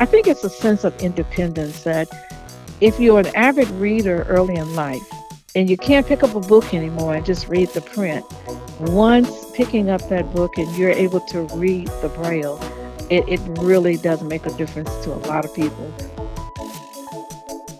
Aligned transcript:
I 0.00 0.06
think 0.06 0.26
it's 0.26 0.42
a 0.42 0.48
sense 0.48 0.84
of 0.84 0.98
independence 1.02 1.84
that 1.84 2.08
if 2.80 2.98
you're 2.98 3.20
an 3.20 3.36
avid 3.36 3.68
reader 3.72 4.22
early 4.30 4.54
in 4.54 4.74
life 4.74 5.06
and 5.54 5.68
you 5.68 5.76
can't 5.76 6.06
pick 6.06 6.22
up 6.22 6.34
a 6.34 6.40
book 6.40 6.72
anymore 6.72 7.16
and 7.16 7.26
just 7.26 7.48
read 7.48 7.68
the 7.74 7.82
print, 7.82 8.24
once 8.80 9.30
picking 9.52 9.90
up 9.90 10.08
that 10.08 10.34
book 10.34 10.56
and 10.56 10.74
you're 10.74 10.88
able 10.88 11.20
to 11.20 11.42
read 11.54 11.88
the 12.00 12.08
braille, 12.08 12.58
it, 13.10 13.28
it 13.28 13.40
really 13.60 13.98
does 13.98 14.22
make 14.22 14.46
a 14.46 14.52
difference 14.54 14.88
to 15.04 15.12
a 15.12 15.20
lot 15.28 15.44
of 15.44 15.54
people. 15.54 15.92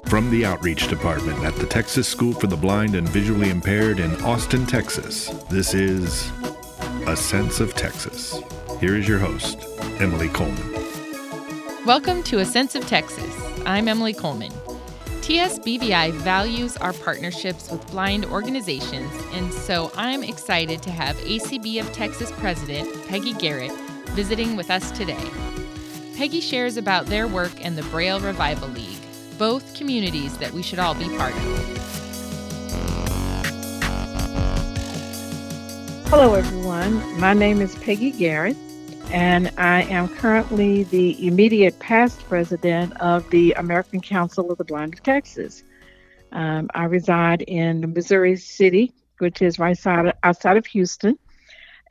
From 0.05 0.31
the 0.31 0.45
Outreach 0.45 0.89
Department 0.89 1.43
at 1.43 1.57
the 1.57 1.67
Texas 1.67 2.07
School 2.07 2.35
for 2.35 2.49
the 2.49 2.57
Blind 2.57 2.97
and 2.97 3.09
Visually 3.09 3.49
Impaired 3.49 3.99
in 3.99 4.15
Austin, 4.21 4.67
Texas, 4.67 5.29
this 5.49 5.73
is 5.73 6.31
A 7.07 7.17
Sense 7.17 7.61
of 7.61 7.73
Texas. 7.73 8.43
Here 8.79 8.95
is 8.95 9.09
your 9.09 9.21
host, 9.21 9.65
Emily 10.01 10.29
Coleman. 10.29 10.80
Welcome 11.91 12.23
to 12.23 12.39
A 12.39 12.45
Sense 12.45 12.77
of 12.77 12.87
Texas. 12.87 13.35
I'm 13.67 13.89
Emily 13.89 14.13
Coleman. 14.15 14.53
TSBVI 15.23 16.13
values 16.13 16.77
our 16.77 16.93
partnerships 16.93 17.69
with 17.69 17.85
blind 17.91 18.27
organizations, 18.27 19.13
and 19.33 19.53
so 19.53 19.91
I'm 19.97 20.23
excited 20.23 20.85
to 20.85 20.93
have 20.93 21.17
ACB 21.17 21.81
of 21.81 21.93
Texas 21.93 22.31
President 22.31 22.89
Peggy 23.09 23.33
Garrett 23.33 23.73
visiting 24.11 24.55
with 24.55 24.71
us 24.71 24.93
today. 24.93 25.19
Peggy 26.17 26.41
shares 26.41 26.77
about 26.77 27.07
their 27.07 27.27
work 27.27 27.51
and 27.61 27.77
the 27.77 27.83
Braille 27.91 28.21
Revival 28.21 28.69
League 28.69 29.03
both 29.37 29.75
communities 29.75 30.39
that 30.39 30.53
we 30.53 30.63
should 30.63 30.79
all 30.79 30.95
be 30.95 31.09
part 31.17 31.35
of. 31.35 31.43
Hello, 36.07 36.35
everyone. 36.35 37.19
My 37.19 37.35
name 37.35 37.61
is 37.61 37.75
Peggy 37.75 38.13
Garrett, 38.13 38.57
and 39.13 39.53
I 39.59 39.83
am 39.83 40.09
currently 40.09 40.85
the 40.85 41.27
immediate 41.27 41.79
past 41.81 42.21
president 42.29 42.97
of 43.01 43.29
the 43.31 43.53
American 43.53 44.01
Council 44.01 44.51
of 44.51 44.59
the 44.59 44.65
Blind 44.65 44.95
of 44.95 45.03
Texas. 45.03 45.65
Um, 46.33 46.71
I 46.75 46.85
reside 46.85 47.43
in 47.43 47.93
Missouri 47.93 48.37
City, 48.37 48.93
which 49.19 49.43
is 49.43 49.59
right 49.59 49.71
outside, 49.71 50.15
outside 50.23 50.57
of 50.57 50.67
Houston, 50.67 51.19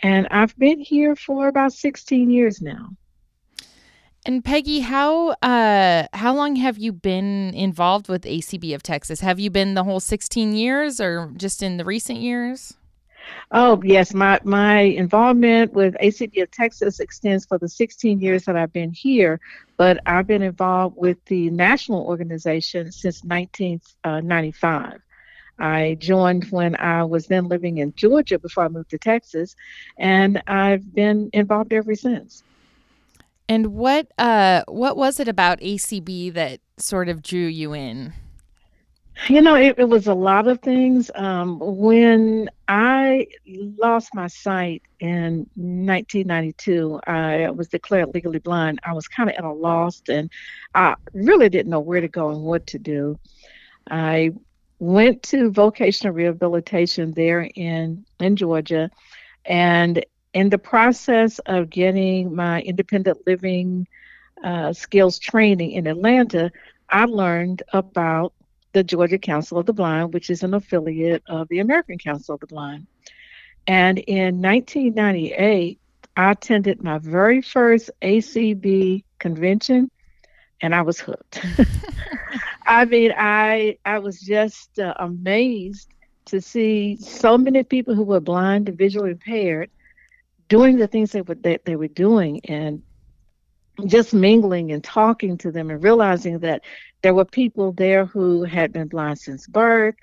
and 0.02 0.28
I've 0.32 0.58
been 0.58 0.80
here 0.80 1.16
for 1.16 1.48
about 1.50 1.74
16 1.74 2.30
years 2.30 2.62
now. 2.62 2.90
And 4.26 4.44
Peggy, 4.44 4.80
how 4.80 5.30
uh, 5.42 6.08
how 6.14 6.34
long 6.34 6.56
have 6.58 6.78
you 6.78 6.92
been 6.92 7.54
involved 7.54 8.08
with 8.08 8.24
ACB 8.24 8.76
of 8.76 8.84
Texas? 8.84 9.22
Have 9.22 9.40
you 9.40 9.50
been 9.50 9.74
the 9.74 9.84
whole 9.84 10.00
16 10.00 10.56
years, 10.56 11.02
or 11.02 11.34
just 11.36 11.64
in 11.64 11.78
the 11.78 11.86
recent 11.86 12.20
years? 12.20 12.76
Oh 13.52 13.82
yes, 13.84 14.14
my 14.14 14.40
my 14.44 14.82
involvement 14.82 15.74
with 15.74 15.96
ACB 15.96 16.44
of 16.44 16.52
Texas 16.52 17.00
extends 17.00 17.46
for 17.46 17.58
the 17.58 17.68
16 17.68 18.20
years 18.20 18.46
that 18.46 18.56
I've 18.56 18.74
been 18.74 18.92
here, 18.92 19.40
but 19.78 20.00
I've 20.06 20.28
been 20.28 20.44
involved 20.44 20.98
with 20.98 21.24
the 21.26 21.50
national 21.50 22.06
organization 22.06 22.92
since 22.92 23.24
1995. 23.24 24.94
Uh, 24.94 24.98
I 25.62 25.98
joined 26.00 26.46
when 26.52 26.76
I 26.78 27.04
was 27.04 27.28
then 27.28 27.48
living 27.48 27.80
in 27.80 27.94
Georgia 27.96 28.40
before 28.40 28.66
I 28.66 28.70
moved 28.70 28.92
to 28.92 28.98
Texas, 28.98 29.56
and 29.98 30.42
I've 30.48 30.94
been 30.94 31.30
involved 31.34 31.74
ever 31.74 31.96
since. 31.96 32.44
And 33.50 33.74
what 33.74 34.12
uh 34.20 34.64
what 34.68 34.96
was 34.96 35.20
it 35.20 35.28
about 35.28 35.60
ACB 35.60 36.34
that 36.34 36.62
sort 36.78 37.10
of 37.10 37.24
drew 37.24 37.48
you 37.48 37.74
in? 37.74 38.14
You 39.28 39.42
know, 39.42 39.56
it, 39.56 39.76
it 39.78 39.90
was 39.90 40.08
a 40.08 40.14
lot 40.14 40.48
of 40.48 40.60
things. 40.62 41.12
Um, 41.14 41.60
when 41.60 42.50
I 42.68 43.28
lost 43.46 44.16
my 44.16 44.28
sight 44.28 44.84
in 45.00 45.48
1992, 45.56 47.00
I 47.06 47.50
was 47.52 47.68
declared 47.68 48.14
legally 48.14 48.40
blind. 48.40 48.80
I 48.84 48.94
was 48.94 49.08
kind 49.08 49.30
of 49.30 49.36
at 49.36 49.44
a 49.44 49.52
loss 49.52 50.02
and 50.10 50.32
I 50.74 50.96
really 51.14 51.50
didn't 51.50 51.70
know 51.70 51.80
where 51.80 52.02
to 52.02 52.08
go 52.08 52.30
and 52.30 52.42
what 52.42 52.66
to 52.68 52.80
do. 52.80 53.20
I 53.90 54.32
went 54.80 55.22
to 55.24 55.52
vocational 55.52 56.14
rehabilitation 56.14 57.12
there 57.14 57.42
in, 57.56 58.06
in 58.20 58.36
Georgia 58.36 58.90
and 59.46 60.04
in 60.34 60.50
the 60.50 60.58
process 60.58 61.40
of 61.40 61.70
getting 61.70 62.36
my 62.36 62.62
independent 62.62 63.26
living 63.28 63.88
uh, 64.44 64.72
skills 64.74 65.20
training 65.20 65.72
in 65.72 65.88
Atlanta, 65.88 66.52
I 66.90 67.06
learned 67.06 67.64
about 67.74 68.34
the 68.74 68.84
Georgia 68.84 69.18
Council 69.18 69.58
of 69.58 69.66
the 69.66 69.74
Blind, 69.74 70.14
which 70.14 70.30
is 70.30 70.44
an 70.44 70.54
affiliate 70.54 71.24
of 71.28 71.48
the 71.50 71.60
American 71.60 71.98
Council 71.98 72.36
of 72.36 72.42
the 72.42 72.48
Blind. 72.48 72.88
And 73.68 74.00
in 74.00 74.42
1998, 74.42 75.80
I 76.18 76.32
attended 76.32 76.84
my 76.84 76.98
very 76.98 77.42
first 77.42 77.92
ACB 78.02 79.04
convention, 79.20 79.90
and 80.62 80.76
I 80.76 80.82
was 80.82 81.00
hooked. 81.00 81.46
I 82.66 82.86
mean, 82.86 83.14
I 83.18 83.78
I 83.86 84.00
was 84.00 84.20
just 84.20 84.80
uh, 84.80 84.94
amazed 85.00 85.90
to 86.26 86.42
see 86.42 86.98
so 86.98 87.38
many 87.38 87.64
people 87.64 87.96
who 87.96 88.04
were 88.04 88.20
blind 88.20 88.70
and 88.70 88.78
visually 88.78 89.12
impaired 89.12 89.72
doing 90.48 90.78
the 90.78 90.88
things 90.88 91.12
they 91.12 91.22
were 91.22 91.36
they, 91.36 91.58
they 91.66 91.76
were 91.76 91.88
doing 91.88 92.42
and 92.46 92.82
just 93.88 94.14
mingling 94.14 94.72
and 94.72 94.84
talking 94.84 95.38
to 95.40 95.52
them 95.52 95.70
and 95.70 95.84
realizing 95.84 96.40
that 96.40 96.64
there 97.02 97.14
were 97.14 97.26
people 97.26 97.72
there 97.72 98.06
who 98.06 98.44
had 98.44 98.74
been 98.74 98.88
blind 98.88 99.20
since 99.20 99.48
birth, 99.48 99.96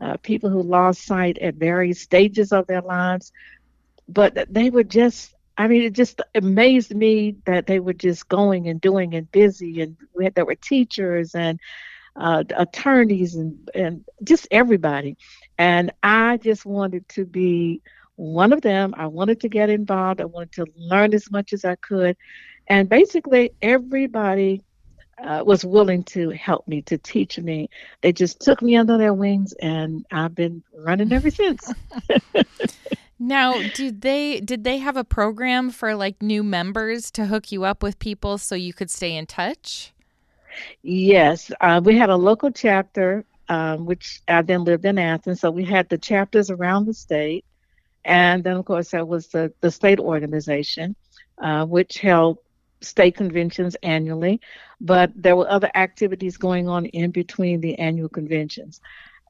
uh, 0.00 0.16
people 0.22 0.50
who 0.50 0.62
lost 0.62 1.04
sight 1.04 1.38
at 1.38 1.54
various 1.54 2.00
stages 2.00 2.52
of 2.52 2.66
their 2.66 2.82
lives, 2.82 3.32
but 4.08 4.46
they 4.52 4.70
were 4.70 4.84
just. 4.84 5.34
I 5.58 5.68
mean, 5.68 5.82
it 5.82 5.92
just 5.92 6.22
amazed 6.34 6.94
me 6.94 7.36
that 7.44 7.66
they 7.66 7.80
were 7.80 7.92
just 7.92 8.28
going 8.30 8.68
and 8.68 8.80
doing 8.80 9.14
and 9.14 9.30
busy, 9.30 9.82
and 9.82 9.94
we 10.14 10.24
had, 10.24 10.34
there 10.34 10.46
were 10.46 10.54
teachers 10.54 11.34
and 11.34 11.60
uh, 12.16 12.44
attorneys 12.56 13.34
and 13.34 13.68
and 13.74 14.04
just 14.24 14.48
everybody, 14.50 15.18
and 15.58 15.92
I 16.02 16.38
just 16.38 16.64
wanted 16.64 17.06
to 17.10 17.26
be 17.26 17.82
one 18.16 18.52
of 18.52 18.62
them. 18.62 18.94
I 18.96 19.06
wanted 19.06 19.40
to 19.40 19.48
get 19.48 19.68
involved. 19.70 20.20
I 20.20 20.26
wanted 20.26 20.52
to 20.52 20.66
learn 20.76 21.12
as 21.14 21.30
much 21.30 21.52
as 21.52 21.64
I 21.64 21.74
could. 21.76 22.16
And 22.70 22.88
basically, 22.88 23.50
everybody 23.60 24.62
uh, 25.18 25.42
was 25.44 25.64
willing 25.64 26.04
to 26.04 26.30
help 26.30 26.68
me, 26.68 26.82
to 26.82 26.96
teach 26.96 27.36
me. 27.36 27.68
They 28.00 28.12
just 28.12 28.40
took 28.40 28.62
me 28.62 28.76
under 28.76 28.96
their 28.96 29.12
wings, 29.12 29.52
and 29.54 30.06
I've 30.12 30.36
been 30.36 30.62
running 30.78 31.12
ever 31.12 31.32
since. 31.32 31.74
now, 33.18 33.60
did 33.74 34.02
they 34.02 34.38
did 34.38 34.62
they 34.62 34.78
have 34.78 34.96
a 34.96 35.02
program 35.02 35.70
for 35.70 35.96
like 35.96 36.22
new 36.22 36.44
members 36.44 37.10
to 37.12 37.26
hook 37.26 37.50
you 37.50 37.64
up 37.64 37.82
with 37.82 37.98
people 37.98 38.38
so 38.38 38.54
you 38.54 38.72
could 38.72 38.88
stay 38.88 39.16
in 39.16 39.26
touch? 39.26 39.92
Yes, 40.82 41.50
uh, 41.60 41.80
we 41.84 41.98
had 41.98 42.08
a 42.08 42.16
local 42.16 42.52
chapter, 42.52 43.24
um, 43.48 43.84
which 43.84 44.22
I 44.28 44.42
then 44.42 44.62
lived 44.62 44.84
in 44.84 44.96
Athens. 44.96 45.40
So 45.40 45.50
we 45.50 45.64
had 45.64 45.88
the 45.88 45.98
chapters 45.98 46.50
around 46.50 46.86
the 46.86 46.94
state, 46.94 47.44
and 48.04 48.44
then, 48.44 48.56
of 48.56 48.64
course, 48.64 48.92
there 48.92 49.04
was 49.04 49.26
the, 49.26 49.52
the 49.60 49.72
state 49.72 49.98
organization, 49.98 50.94
uh, 51.38 51.66
which 51.66 51.98
held 51.98 52.38
state 52.80 53.16
conventions 53.16 53.76
annually, 53.82 54.40
but 54.80 55.12
there 55.14 55.36
were 55.36 55.48
other 55.50 55.70
activities 55.74 56.36
going 56.36 56.68
on 56.68 56.86
in 56.86 57.10
between 57.10 57.60
the 57.60 57.78
annual 57.78 58.08
conventions. 58.08 58.80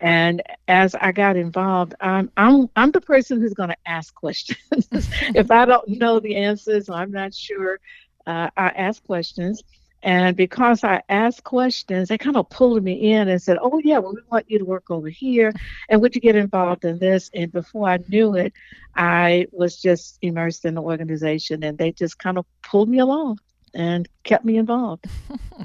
And 0.01 0.43
as 0.67 0.95
I 0.95 1.13
got 1.13 1.37
involved, 1.37 1.95
I'm 2.01 2.31
I'm 2.37 2.71
I'm 2.75 2.91
the 2.91 3.03
person 3.03 3.41
who's 3.41 3.53
going 3.55 3.69
to 3.69 3.77
ask 3.87 4.15
questions. 4.15 4.89
if 5.35 5.51
I 5.51 5.67
don't 5.67 5.89
know 5.89 6.21
the 6.21 6.37
answers, 6.37 6.89
I'm 6.89 7.11
not 7.11 7.35
sure. 7.35 7.79
Uh, 8.27 8.49
I 8.57 8.69
ask 8.69 9.05
questions, 9.05 9.63
and 10.03 10.37
because 10.37 10.83
I 10.83 11.03
asked 11.09 11.45
questions, 11.45 12.09
they 12.09 12.19
kind 12.19 12.37
of 12.37 12.49
pulled 12.49 12.83
me 12.83 13.13
in 13.13 13.29
and 13.29 13.41
said, 13.41 13.59
Oh, 13.61 13.81
yeah, 13.85 13.99
well, 13.99 14.15
we 14.15 14.21
want 14.31 14.51
you 14.51 14.59
to 14.59 14.65
work 14.65 14.91
over 14.91 15.09
here. 15.09 15.53
And 15.89 16.01
would 16.01 16.15
you 16.15 16.21
get 16.21 16.37
involved 16.37 16.85
in 16.85 16.99
this? 16.99 17.31
And 17.35 17.53
before 17.53 17.89
I 17.89 17.99
knew 18.09 18.35
it, 18.35 18.53
I 18.97 19.47
was 19.53 19.81
just 19.81 20.19
immersed 20.23 20.65
in 20.65 20.75
the 20.75 20.83
organization 20.83 21.63
and 21.63 21.77
they 21.77 21.93
just 21.93 22.19
kind 22.19 22.39
of 22.39 22.47
pulled 22.63 22.89
me 22.89 22.99
along 22.99 23.39
and 23.75 24.09
kept 24.25 24.45
me 24.45 24.57
involved. 24.57 25.07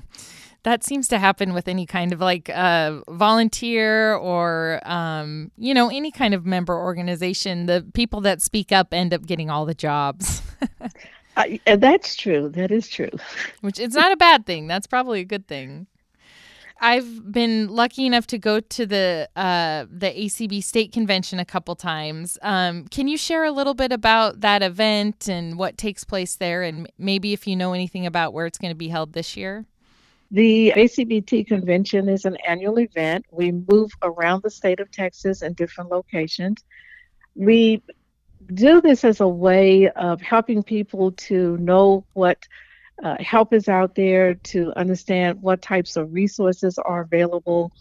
that 0.63 0.83
seems 0.83 1.07
to 1.07 1.19
happen 1.19 1.53
with 1.53 1.67
any 1.67 1.85
kind 1.85 2.11
of 2.11 2.19
like 2.19 2.49
uh, 2.49 2.99
volunteer 3.07 4.15
or 4.15 4.81
um, 4.83 5.51
you 5.57 5.73
know 5.73 5.89
any 5.89 6.11
kind 6.11 6.33
of 6.33 6.45
member 6.45 6.75
organization 6.77 7.67
the 7.67 7.85
people 7.93 8.19
that 8.21 8.41
speak 8.41 8.71
up 8.71 8.91
end 8.91 9.13
up 9.13 9.25
getting 9.25 9.49
all 9.49 9.65
the 9.65 9.75
jobs 9.75 10.41
Uh, 11.35 11.75
that's 11.75 12.15
true. 12.15 12.49
That 12.49 12.71
is 12.71 12.87
true. 12.87 13.11
Which 13.61 13.79
it's 13.79 13.95
not 13.95 14.11
a 14.11 14.17
bad 14.17 14.45
thing. 14.45 14.67
That's 14.67 14.87
probably 14.87 15.19
a 15.21 15.25
good 15.25 15.47
thing. 15.47 15.87
I've 16.79 17.31
been 17.31 17.69
lucky 17.69 18.05
enough 18.05 18.27
to 18.27 18.37
go 18.37 18.59
to 18.59 18.85
the 18.85 19.29
uh, 19.35 19.85
the 19.89 20.07
ACB 20.07 20.61
state 20.63 20.91
convention 20.91 21.39
a 21.39 21.45
couple 21.45 21.75
times. 21.75 22.37
Um, 22.41 22.87
can 22.89 23.07
you 23.07 23.17
share 23.17 23.45
a 23.45 23.51
little 23.51 23.73
bit 23.73 23.93
about 23.93 24.41
that 24.41 24.61
event 24.61 25.29
and 25.29 25.57
what 25.57 25.77
takes 25.77 26.03
place 26.03 26.35
there, 26.35 26.63
and 26.63 26.91
maybe 26.97 27.31
if 27.31 27.47
you 27.47 27.55
know 27.55 27.73
anything 27.73 28.05
about 28.05 28.33
where 28.33 28.45
it's 28.45 28.57
going 28.57 28.71
to 28.71 28.77
be 28.77 28.89
held 28.89 29.13
this 29.13 29.37
year? 29.37 29.65
The 30.31 30.73
ACBT 30.75 31.47
convention 31.47 32.09
is 32.09 32.25
an 32.25 32.35
annual 32.47 32.79
event. 32.79 33.25
We 33.31 33.51
move 33.51 33.91
around 34.01 34.43
the 34.43 34.49
state 34.49 34.79
of 34.81 34.91
Texas 34.91 35.41
in 35.41 35.53
different 35.53 35.91
locations. 35.91 36.63
We 37.35 37.81
do 38.53 38.81
this 38.81 39.03
as 39.03 39.21
a 39.21 39.27
way 39.27 39.89
of 39.89 40.21
helping 40.21 40.63
people 40.63 41.11
to 41.13 41.57
know 41.57 42.05
what 42.13 42.47
uh, 43.03 43.15
help 43.19 43.53
is 43.53 43.67
out 43.67 43.95
there 43.95 44.35
to 44.35 44.71
understand 44.75 45.41
what 45.41 45.61
types 45.61 45.95
of 45.95 46.13
resources 46.13 46.77
are 46.77 47.01
available. 47.01 47.71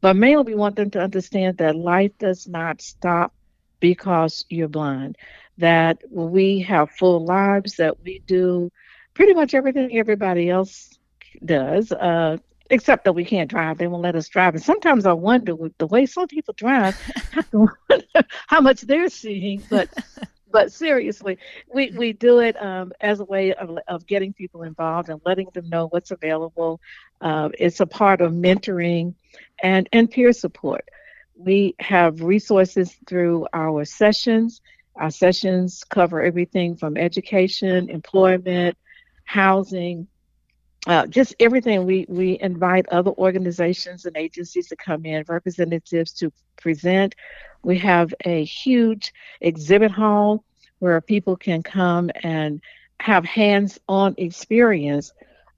But 0.00 0.16
mainly, 0.16 0.44
we 0.44 0.54
want 0.54 0.76
them 0.76 0.90
to 0.90 1.00
understand 1.00 1.58
that 1.58 1.76
life 1.76 2.12
does 2.18 2.46
not 2.46 2.80
stop 2.80 3.32
because 3.80 4.44
you're 4.48 4.68
blind, 4.68 5.16
that 5.58 6.02
we 6.10 6.60
have 6.60 6.90
full 6.90 7.24
lives, 7.24 7.76
that 7.76 8.02
we 8.02 8.20
do 8.20 8.70
pretty 9.14 9.34
much 9.34 9.54
everything 9.54 9.96
everybody 9.96 10.48
else 10.48 10.98
does. 11.44 11.92
Uh, 11.92 12.38
except 12.74 13.04
that 13.04 13.12
we 13.12 13.24
can't 13.24 13.48
drive. 13.48 13.78
They 13.78 13.86
won't 13.86 14.02
let 14.02 14.16
us 14.16 14.28
drive. 14.28 14.54
And 14.54 14.62
sometimes 14.62 15.06
I 15.06 15.12
wonder 15.12 15.54
with 15.54 15.76
the 15.78 15.86
way 15.86 16.06
some 16.06 16.26
people 16.26 16.54
drive, 16.54 17.00
how 18.48 18.60
much 18.60 18.82
they're 18.82 19.08
seeing. 19.08 19.62
But 19.70 19.88
but 20.54 20.72
seriously, 20.72 21.38
we, 21.72 21.90
we 21.96 22.12
do 22.12 22.38
it 22.38 22.60
um, 22.62 22.92
as 23.00 23.18
a 23.18 23.24
way 23.24 23.54
of, 23.54 23.76
of 23.88 24.06
getting 24.06 24.32
people 24.32 24.62
involved 24.62 25.08
and 25.08 25.20
letting 25.24 25.48
them 25.52 25.68
know 25.68 25.88
what's 25.88 26.12
available. 26.12 26.80
Uh, 27.20 27.48
it's 27.58 27.80
a 27.80 27.86
part 27.86 28.20
of 28.20 28.32
mentoring 28.32 29.14
and, 29.62 29.88
and 29.92 30.10
peer 30.10 30.32
support. 30.32 30.88
We 31.36 31.74
have 31.80 32.22
resources 32.22 32.96
through 33.06 33.48
our 33.52 33.84
sessions. 33.84 34.60
Our 34.94 35.10
sessions 35.10 35.82
cover 35.82 36.22
everything 36.22 36.76
from 36.76 36.96
education, 36.96 37.90
employment, 37.90 38.78
housing, 39.24 40.06
uh, 40.86 41.06
just 41.06 41.34
everything. 41.40 41.86
We 41.86 42.06
we 42.08 42.38
invite 42.40 42.86
other 42.88 43.12
organizations 43.12 44.04
and 44.04 44.16
agencies 44.16 44.68
to 44.68 44.76
come 44.76 45.06
in, 45.06 45.24
representatives 45.28 46.12
to 46.14 46.32
present. 46.56 47.14
We 47.62 47.78
have 47.78 48.12
a 48.24 48.44
huge 48.44 49.12
exhibit 49.40 49.90
hall 49.90 50.44
where 50.80 51.00
people 51.00 51.36
can 51.36 51.62
come 51.62 52.10
and 52.22 52.60
have 53.00 53.24
hands-on 53.24 54.14
experience 54.18 55.12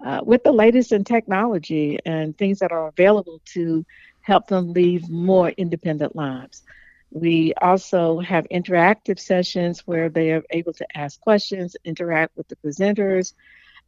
uh, 0.05 0.21
with 0.25 0.45
the 0.45 0.53
latest 0.53 0.93
in 0.93 1.05
technology 1.05 1.99
and 2.07 2.37
things 2.37 2.61
that 2.61 2.73
are 2.73 2.89
available 2.89 3.41
to 3.47 3.85
help 4.21 4.47
them 4.47 4.73
lead 4.73 5.09
more 5.09 5.49
independent 5.51 6.15
lives. 6.15 6.63
We 7.11 7.55
also 7.55 8.19
have 8.21 8.47
interactive 8.51 9.19
sessions 9.19 9.87
where 9.87 10.09
they 10.09 10.33
are 10.33 10.45
able 10.51 10.73
to 10.75 10.87
ask 10.97 11.21
questions, 11.21 11.77
interact 11.85 12.37
with 12.37 12.49
the 12.49 12.57
presenters, 12.57 13.35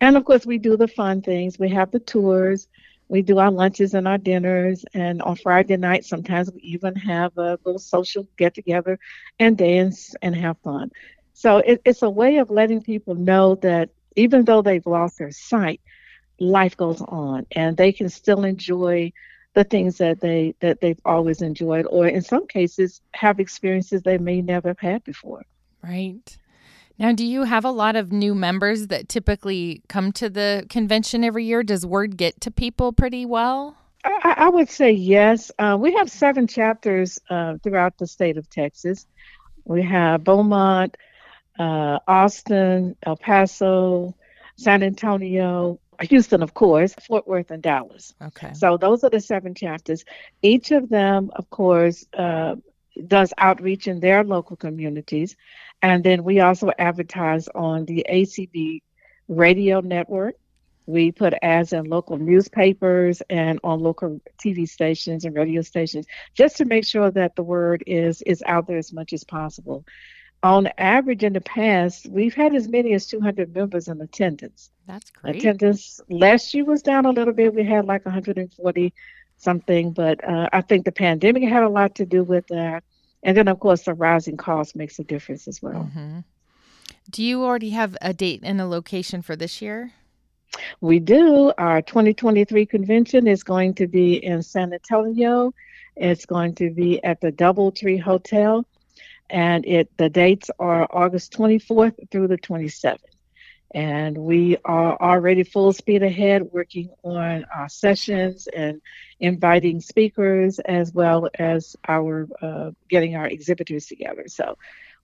and 0.00 0.17
of 0.17 0.25
course, 0.25 0.47
we 0.47 0.59
do 0.59 0.77
the 0.77 0.89
fun 0.89 1.23
things. 1.23 1.59
We 1.59 1.69
have 1.71 1.91
the 1.91 2.00
tours, 2.00 2.69
we 3.09 3.23
do 3.23 3.39
our 3.39 3.50
lunches 3.50 3.95
and 3.95 4.06
our 4.06 4.19
dinners, 4.19 4.85
and 4.95 5.23
on 5.23 5.37
Friday 5.37 5.77
night, 5.77 6.05
sometimes 6.05 6.50
we 6.53 6.61
even 6.61 6.95
have 6.97 7.37
a 7.39 7.59
little 7.65 7.79
social 7.79 8.27
get 8.37 8.55
together 8.55 8.99
and 9.39 9.56
dance 9.56 10.15
and 10.23 10.35
have 10.35 10.59
fun. 10.59 10.91
So 11.33 11.59
it, 11.59 11.81
it's 11.85 12.03
a 12.03 12.11
way 12.11 12.39
of 12.39 12.50
letting 12.50 12.83
people 12.83 13.15
know 13.15 13.55
that 13.56 13.91
even 14.17 14.45
though 14.45 14.62
they've 14.62 14.87
lost 14.87 15.19
their 15.19 15.31
sight, 15.31 15.81
life 16.41 16.77
goes 16.77 17.00
on 17.03 17.47
and 17.53 17.77
they 17.77 17.93
can 17.93 18.09
still 18.09 18.45
enjoy 18.45 19.12
the 19.55 19.65
things 19.65 19.99
that 19.99 20.21
they 20.21 20.55
that 20.61 20.81
they've 20.81 21.00
always 21.05 21.43
enjoyed 21.43 21.87
or 21.87 22.06
in 22.06 22.23
some 22.23 22.47
cases 22.47 23.00
have 23.15 23.41
experiences 23.41 24.03
they 24.03 24.19
may 24.19 24.41
never 24.41 24.69
have 24.69 24.79
had 24.79 25.03
before 25.05 25.45
right 25.83 26.39
now, 26.99 27.12
do 27.12 27.25
you 27.25 27.45
have 27.45 27.65
a 27.65 27.71
lot 27.71 27.95
of 27.95 28.11
new 28.11 28.35
members 28.35 28.89
that 28.89 29.09
typically 29.09 29.83
come 29.89 30.11
to 30.12 30.29
the 30.29 30.67
convention 30.69 31.23
every 31.23 31.45
year? 31.45 31.62
Does 31.62 31.87
word 31.87 32.17
get 32.17 32.41
to 32.41 32.50
people 32.50 32.93
pretty 32.93 33.25
well? 33.25 33.77
I, 34.05 34.35
I 34.37 34.49
would 34.49 34.69
say 34.69 34.91
yes. 34.91 35.50
Uh, 35.59 35.77
we 35.79 35.95
have 35.95 36.11
seven 36.11 36.47
chapters 36.47 37.21
uh, 37.31 37.59
throughout 37.62 37.99
the 37.99 38.06
state 38.06 38.37
of 38.37 38.50
Texas. 38.50 39.06
We 39.65 39.83
have 39.83 40.25
Beaumont, 40.25 40.97
uh, 41.59 41.99
Austin, 42.09 42.97
El 43.05 43.17
Paso, 43.17 44.15
San 44.56 44.83
Antonio, 44.83 45.79
Houston, 46.00 46.43
of 46.43 46.55
course, 46.55 46.95
Fort 47.06 47.27
Worth, 47.27 47.50
and 47.50 47.62
Dallas. 47.62 48.15
Okay. 48.23 48.53
So 48.55 48.77
those 48.77 49.05
are 49.05 49.11
the 49.11 49.21
seven 49.21 49.55
chapters. 49.55 50.05
Each 50.43 50.71
of 50.71 50.89
them, 50.89 51.31
of 51.35 51.50
course, 51.50 52.06
uh, 52.17 52.56
does 53.06 53.33
outreach 53.39 53.87
in 53.87 54.00
their 54.00 54.25
local 54.25 54.56
communities. 54.56 55.37
And 55.83 56.03
then 56.03 56.25
we 56.25 56.41
also 56.41 56.71
advertise 56.79 57.49
on 57.55 57.85
the 57.85 58.06
ACB 58.11 58.83
radio 59.29 59.81
network. 59.81 60.35
We 60.87 61.12
put 61.12 61.35
ads 61.43 61.75
in 61.75 61.85
local 61.85 62.17
newspapers 62.17 63.23
and 63.29 63.61
on 63.62 63.81
local 63.81 64.21
TV 64.43 64.67
stations 64.67 65.27
and 65.27 65.37
radio 65.37 65.61
stations 65.61 66.06
just 66.35 66.56
to 66.56 66.65
make 66.65 66.87
sure 66.87 67.11
that 67.11 67.37
the 67.37 67.43
word 67.43 67.85
is 67.87 68.23
is 68.23 68.43
out 68.47 68.67
there 68.67 68.79
as 68.79 68.93
much 68.93 69.12
as 69.12 69.23
possible. 69.23 69.85
On 70.43 70.69
average, 70.79 71.25
in 71.25 71.33
the 71.33 71.41
past, 71.41 72.09
we've 72.09 72.35
had 72.35 72.55
as 72.55 72.69
many 72.69 72.95
as 72.95 73.06
200 73.06 73.55
members 73.55 73.89
in 73.89 74.00
attendance. 74.00 74.71
That's 74.87 75.11
great. 75.11 75.37
Attendance 75.37 76.00
last 76.09 76.55
year 76.55 76.65
was 76.65 76.81
down 76.81 77.06
a 77.06 77.11
little 77.11 77.35
bit. 77.35 77.55
We 77.55 77.65
had 77.65 77.85
like 77.85 78.06
140 78.06 78.95
something, 79.38 79.93
but 79.93 80.23
uh, 80.29 80.49
I 80.52 80.61
think 80.61 80.85
the 80.85 80.93
pandemic 80.93 81.44
had 81.44 81.62
a 81.62 81.69
lot 81.69 81.94
to 81.96 82.06
do 82.06 82.23
with 82.23 82.46
that. 82.49 82.85
And 83.23 83.37
then, 83.37 83.49
of 83.49 83.58
course, 83.58 83.82
the 83.82 83.94
rising 83.94 84.37
cost 84.37 84.76
makes 84.76 84.99
a 84.99 85.05
difference 85.05 85.49
as 85.49 85.62
well. 85.62 85.88
Mm-hmm. 85.90 86.20
Do 87.11 87.23
you 87.23 87.43
already 87.43 87.70
have 87.70 87.96
a 88.02 88.12
date 88.12 88.40
and 88.44 88.61
a 88.61 88.67
location 88.67 89.23
for 89.23 89.35
this 89.35 89.62
year? 89.62 89.93
We 90.81 90.99
do. 90.99 91.52
Our 91.58 91.82
2023 91.82 92.67
convention 92.67 93.26
is 93.26 93.43
going 93.43 93.75
to 93.75 93.87
be 93.87 94.23
in 94.25 94.43
San 94.43 94.73
Antonio. 94.73 95.52
It's 95.96 96.26
going 96.26 96.55
to 96.56 96.70
be 96.70 97.02
at 97.02 97.20
the 97.20 97.32
Doubletree 97.32 98.00
Hotel, 98.00 98.64
and 99.31 99.67
it 99.67 99.90
the 99.96 100.08
dates 100.08 100.50
are 100.58 100.87
August 100.90 101.32
24th 101.32 102.11
through 102.11 102.29
the 102.29 102.38
27th. 102.38 102.99
And 103.75 104.17
we 104.17 104.56
are 104.65 104.97
already 105.00 105.43
full 105.43 105.73
speed 105.73 106.03
ahead 106.03 106.43
working 106.43 106.91
on 107.03 107.44
our 107.55 107.69
sessions 107.69 108.49
and 108.55 108.81
inviting 109.20 109.81
speakers 109.81 110.59
as 110.61 110.93
well 110.93 111.29
as 111.38 111.76
our 111.87 112.26
uh, 112.41 112.70
getting 112.88 113.15
our 113.17 113.26
exhibitors 113.26 113.87
together. 113.87 114.25
So 114.26 114.56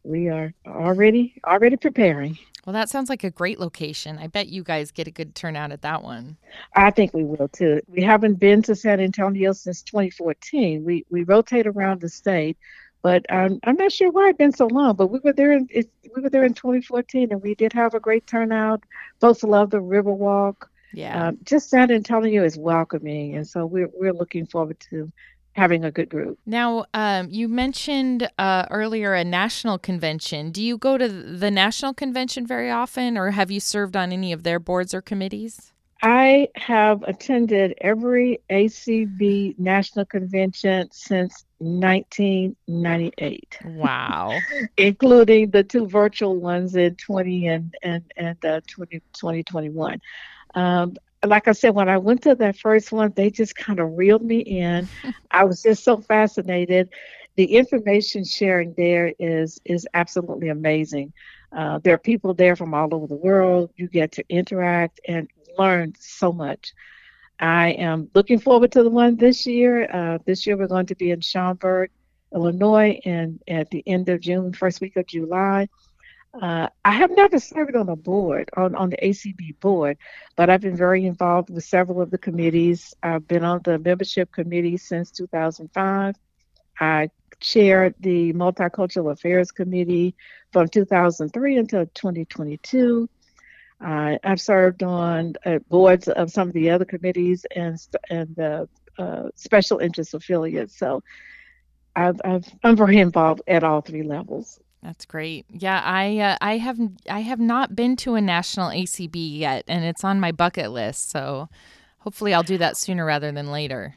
we 0.03 0.29
are 0.29 0.53
already 0.67 1.35
already 1.45 1.77
preparing. 1.77 2.39
Well, 2.65 2.73
that 2.73 2.89
sounds 2.89 3.11
like 3.11 3.25
a 3.25 3.31
great 3.31 3.61
location. 3.61 4.19
I 4.19 4.27
bet 4.27 4.49
you 4.49 4.63
guys 4.63 4.91
get 4.91 5.07
a 5.07 5.11
good 5.11 5.35
turnout 5.35 5.71
at 5.71 5.83
that 5.83 6.03
one. 6.03 6.39
I 6.75 6.91
think 6.91 7.13
we 7.13 7.25
will 7.25 7.49
too. 7.49 7.83
We 7.89 8.03
haven't 8.03 8.37
been 8.37 8.63
to 8.63 8.75
San 8.75 9.01
Antonio 9.01 9.53
since 9.53 9.83
2014. 9.83 10.83
We 10.83 11.05
we 11.11 11.25
rotate 11.25 11.67
around 11.67 12.01
the 12.01 12.09
state, 12.09 12.57
but 13.05 13.27
I'm 13.31 13.61
I'm 13.65 13.77
not 13.77 13.93
sure 13.93 14.11
why 14.11 14.31
it's 14.31 14.39
been 14.39 14.51
so 14.51 14.67
long. 14.67 14.97
But 14.97 15.09
we 15.09 15.21
were 15.23 15.35
there 15.35 15.53
in 15.53 15.69
we 15.71 16.23
were 16.23 16.31
there 16.31 16.43
in 16.43 16.55
2014, 16.55 17.31
and 17.31 17.43
we 17.43 17.55
did 17.55 17.73
have 17.75 17.93
a 17.93 18.01
great 18.01 18.27
turnout. 18.27 18.83
Folks 19.21 19.45
love 19.45 19.71
the 19.71 19.77
Riverwalk. 19.77 20.67
Yeah. 20.95 21.29
Um, 21.29 21.39
just 21.45 21.69
San 21.69 21.91
Antonio 21.91 22.43
is 22.43 22.57
welcoming, 22.57 23.37
and 23.37 23.47
so 23.47 23.67
we're 23.67 23.91
we're 23.93 24.15
looking 24.15 24.47
forward 24.47 24.81
to 24.89 25.13
having 25.53 25.85
a 25.85 25.91
good 25.91 26.09
group. 26.09 26.39
Now, 26.47 26.87
um, 26.95 27.29
you 27.31 27.47
mentioned 27.47 28.29
uh, 28.39 28.67
earlier 28.71 29.13
a 29.13 29.23
national 29.23 29.79
convention. 29.79 30.51
Do 30.51 30.63
you 30.63 30.79
go 30.79 30.97
to 30.97 31.07
the 31.07 31.51
national 31.51 31.93
convention 31.93 32.47
very 32.47 32.71
often, 32.71 33.19
or 33.19 33.33
have 33.33 33.51
you 33.51 33.61
served 33.61 33.97
on 33.97 34.13
any 34.13 34.33
of 34.33 34.45
their 34.45 34.59
boards 34.59 34.95
or 34.95 35.03
committees? 35.03 35.75
I 36.03 36.49
have 36.57 37.03
attended 37.03 37.75
every 37.81 38.41
ACB 38.51 39.59
national 39.59 40.07
convention 40.07 40.89
since 40.91 41.47
1998. 41.65 43.59
Wow. 43.65 44.39
Including 44.77 45.51
the 45.51 45.65
two 45.65 45.87
virtual 45.87 46.37
ones 46.37 46.77
in 46.77 46.97
20 46.97 47.47
and, 47.49 47.75
and, 47.83 48.05
and 48.17 48.45
uh, 48.45 48.61
20, 48.67 49.01
2021. 49.13 50.01
Um, 50.55 50.97
like 51.25 51.49
I 51.49 51.53
said, 51.53 51.75
when 51.75 51.89
I 51.89 51.99
went 51.99 52.23
to 52.23 52.35
that 52.35 52.59
first 52.59 52.93
one, 52.93 53.13
they 53.17 53.31
just 53.31 53.57
kind 53.57 53.81
of 53.81 53.97
reeled 53.97 54.23
me 54.23 54.39
in. 54.41 54.89
I 55.31 55.45
was 55.45 55.63
just 55.63 55.85
so 55.85 55.99
fascinated. 55.99 56.91
The 57.37 57.57
information 57.57 58.25
sharing 58.25 58.75
there 58.75 59.13
is 59.19 59.61
is 59.65 59.87
absolutely 59.95 60.49
amazing. 60.51 61.13
Uh, 61.51 61.79
there 61.83 61.95
are 61.95 61.99
people 61.99 62.35
there 62.35 62.57
from 62.57 62.75
all 62.75 62.95
over 62.95 63.07
the 63.07 63.17
world. 63.17 63.71
You 63.77 63.89
get 63.89 64.13
to 64.13 64.25
interact 64.29 65.01
and 65.09 65.29
learn 65.59 65.95
so 65.99 66.33
much. 66.33 66.73
I 67.39 67.71
am 67.71 68.11
looking 68.15 68.39
forward 68.39 68.73
to 68.73 68.83
the 68.83 68.91
one 68.91 69.17
this 69.17 69.47
year. 69.47 69.89
Uh, 69.91 70.19
this 70.25 70.47
year 70.47 70.57
we're 70.57 70.69
going 70.69 70.87
to 70.87 70.95
be 70.95 71.11
in 71.11 71.21
Schaumburg, 71.21 71.91
Illinois, 72.33 73.01
and 73.05 73.41
at 73.49 73.71
the 73.71 73.83
end 73.87 74.09
of 74.09 74.21
June, 74.21 74.53
first 74.53 74.81
week 74.81 74.97
of 74.97 75.07
July. 75.07 75.69
Uh, 76.41 76.69
I 76.85 76.93
have 76.93 77.13
never 77.13 77.39
served 77.39 77.77
on 77.77 77.89
a 77.89 77.97
board, 77.97 78.51
on, 78.57 78.75
on 78.75 78.91
the 78.91 78.97
ACB 78.97 79.61
board, 79.61 79.99
but 80.37 80.51
I've 80.51 80.61
been 80.61 80.77
very 80.77 81.07
involved 81.07 81.49
with 81.49 81.65
several 81.65 82.01
of 82.01 82.11
the 82.11 82.19
committees. 82.19 82.93
I've 83.03 83.27
been 83.29 83.45
on 83.45 83.61
the 83.65 83.79
membership 83.79 84.33
committee 84.33 84.77
since 84.77 85.13
2005. 85.13 86.17
I 86.81 87.11
chaired 87.39 87.95
the 88.01 88.33
Multicultural 88.33 89.13
Affairs 89.13 89.53
Committee 89.53 90.17
from 90.53 90.69
2003 90.69 91.59
until 91.59 91.87
2022. 91.95 93.09
I, 93.85 94.19
have 94.25 94.41
served 94.41 94.83
on 94.83 95.35
uh, 95.45 95.59
boards 95.69 96.09
of 96.09 96.31
some 96.31 96.49
of 96.49 96.55
the 96.55 96.71
other 96.71 96.85
committees 96.85 97.47
and 97.55 97.79
and 98.11 98.35
the 98.35 98.69
uh, 98.99 99.29
special 99.35 99.79
interest 99.79 100.15
affiliates. 100.15 100.79
So 100.79 101.03
i 101.97 102.13
am 102.65 102.77
very 102.77 102.99
involved 102.99 103.43
at 103.47 103.63
all 103.63 103.81
three 103.81 104.03
levels. 104.03 104.59
That's 104.83 105.07
great. 105.07 105.47
Yeah, 105.49 105.81
I 105.83 106.19
uh, 106.19 106.37
I 106.41 106.59
have 106.59 106.79
I 107.09 107.21
have 107.21 107.41
not 107.41 107.75
been 107.75 107.97
to 107.97 108.15
a 108.15 108.21
national 108.21 108.71
ACB 108.71 109.39
yet, 109.39 109.65
and 109.67 109.85
it's 109.85 110.05
on 110.05 110.21
my 110.21 110.33
bucket 110.33 110.73
list. 110.73 111.11
So 111.11 111.49
hopefully, 111.99 112.35
I'll 112.35 112.43
do 112.43 112.59
that 112.59 112.77
sooner 112.77 113.05
rather 113.05 113.33
than 113.33 113.51
later. 113.51 113.95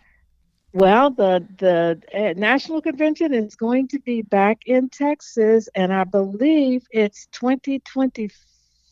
Well, 0.74 1.10
the 1.10 1.46
the 1.58 2.02
uh, 2.14 2.40
national 2.40 2.82
convention 2.82 3.34
is 3.34 3.56
going 3.56 3.90
to 3.90 4.00
be 4.00 4.22
back 4.22 4.60
in 4.66 4.90
Texas, 4.90 5.68
and 5.76 5.94
I 5.94 6.06
believe 6.06 6.86
it's 6.92 7.28
2024 7.34 8.30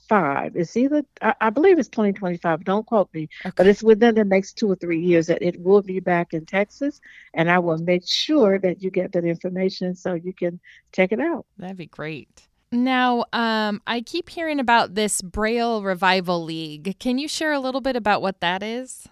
Five. 0.08 0.56
It's 0.56 0.78
either, 0.78 1.04
I, 1.22 1.34
I 1.42 1.50
believe 1.50 1.80
it's 1.80 1.90
2025, 1.90 2.64
don't 2.64 2.86
quote 2.86 3.14
me, 3.14 3.30
okay. 3.46 3.54
but 3.56 3.68
it's 3.68 3.82
within 3.82 4.16
the 4.16 4.24
next 4.24 4.54
two 4.54 4.72
or 4.72 4.76
three 4.76 5.02
years 5.02 5.28
that 5.28 5.42
it 5.42 5.60
will 5.60 5.82
be 5.82 6.00
back 6.00 6.34
in 6.34 6.46
Texas. 6.46 7.02
And 7.34 7.50
I 7.50 7.60
will 7.60 7.78
make 7.78 8.08
sure 8.08 8.60
that 8.60 8.84
you 8.84 8.92
get 8.92 9.14
that 9.14 9.26
information 9.26 9.96
so 9.96 10.14
you 10.14 10.34
can 10.34 10.60
check 10.92 11.12
it 11.12 11.20
out. 11.20 11.46
That'd 11.58 11.78
be 11.78 11.88
great. 11.88 12.48
Now, 12.72 13.26
um, 13.32 13.82
I 13.88 14.02
keep 14.02 14.30
hearing 14.30 14.60
about 14.60 14.96
this 14.96 15.22
Braille 15.22 15.82
Revival 15.82 16.44
League. 16.44 17.00
Can 17.00 17.18
you 17.18 17.28
share 17.28 17.54
a 17.54 17.60
little 17.60 17.82
bit 17.82 17.96
about 17.96 18.22
what 18.22 18.42
that 18.42 18.62
is? 18.62 19.08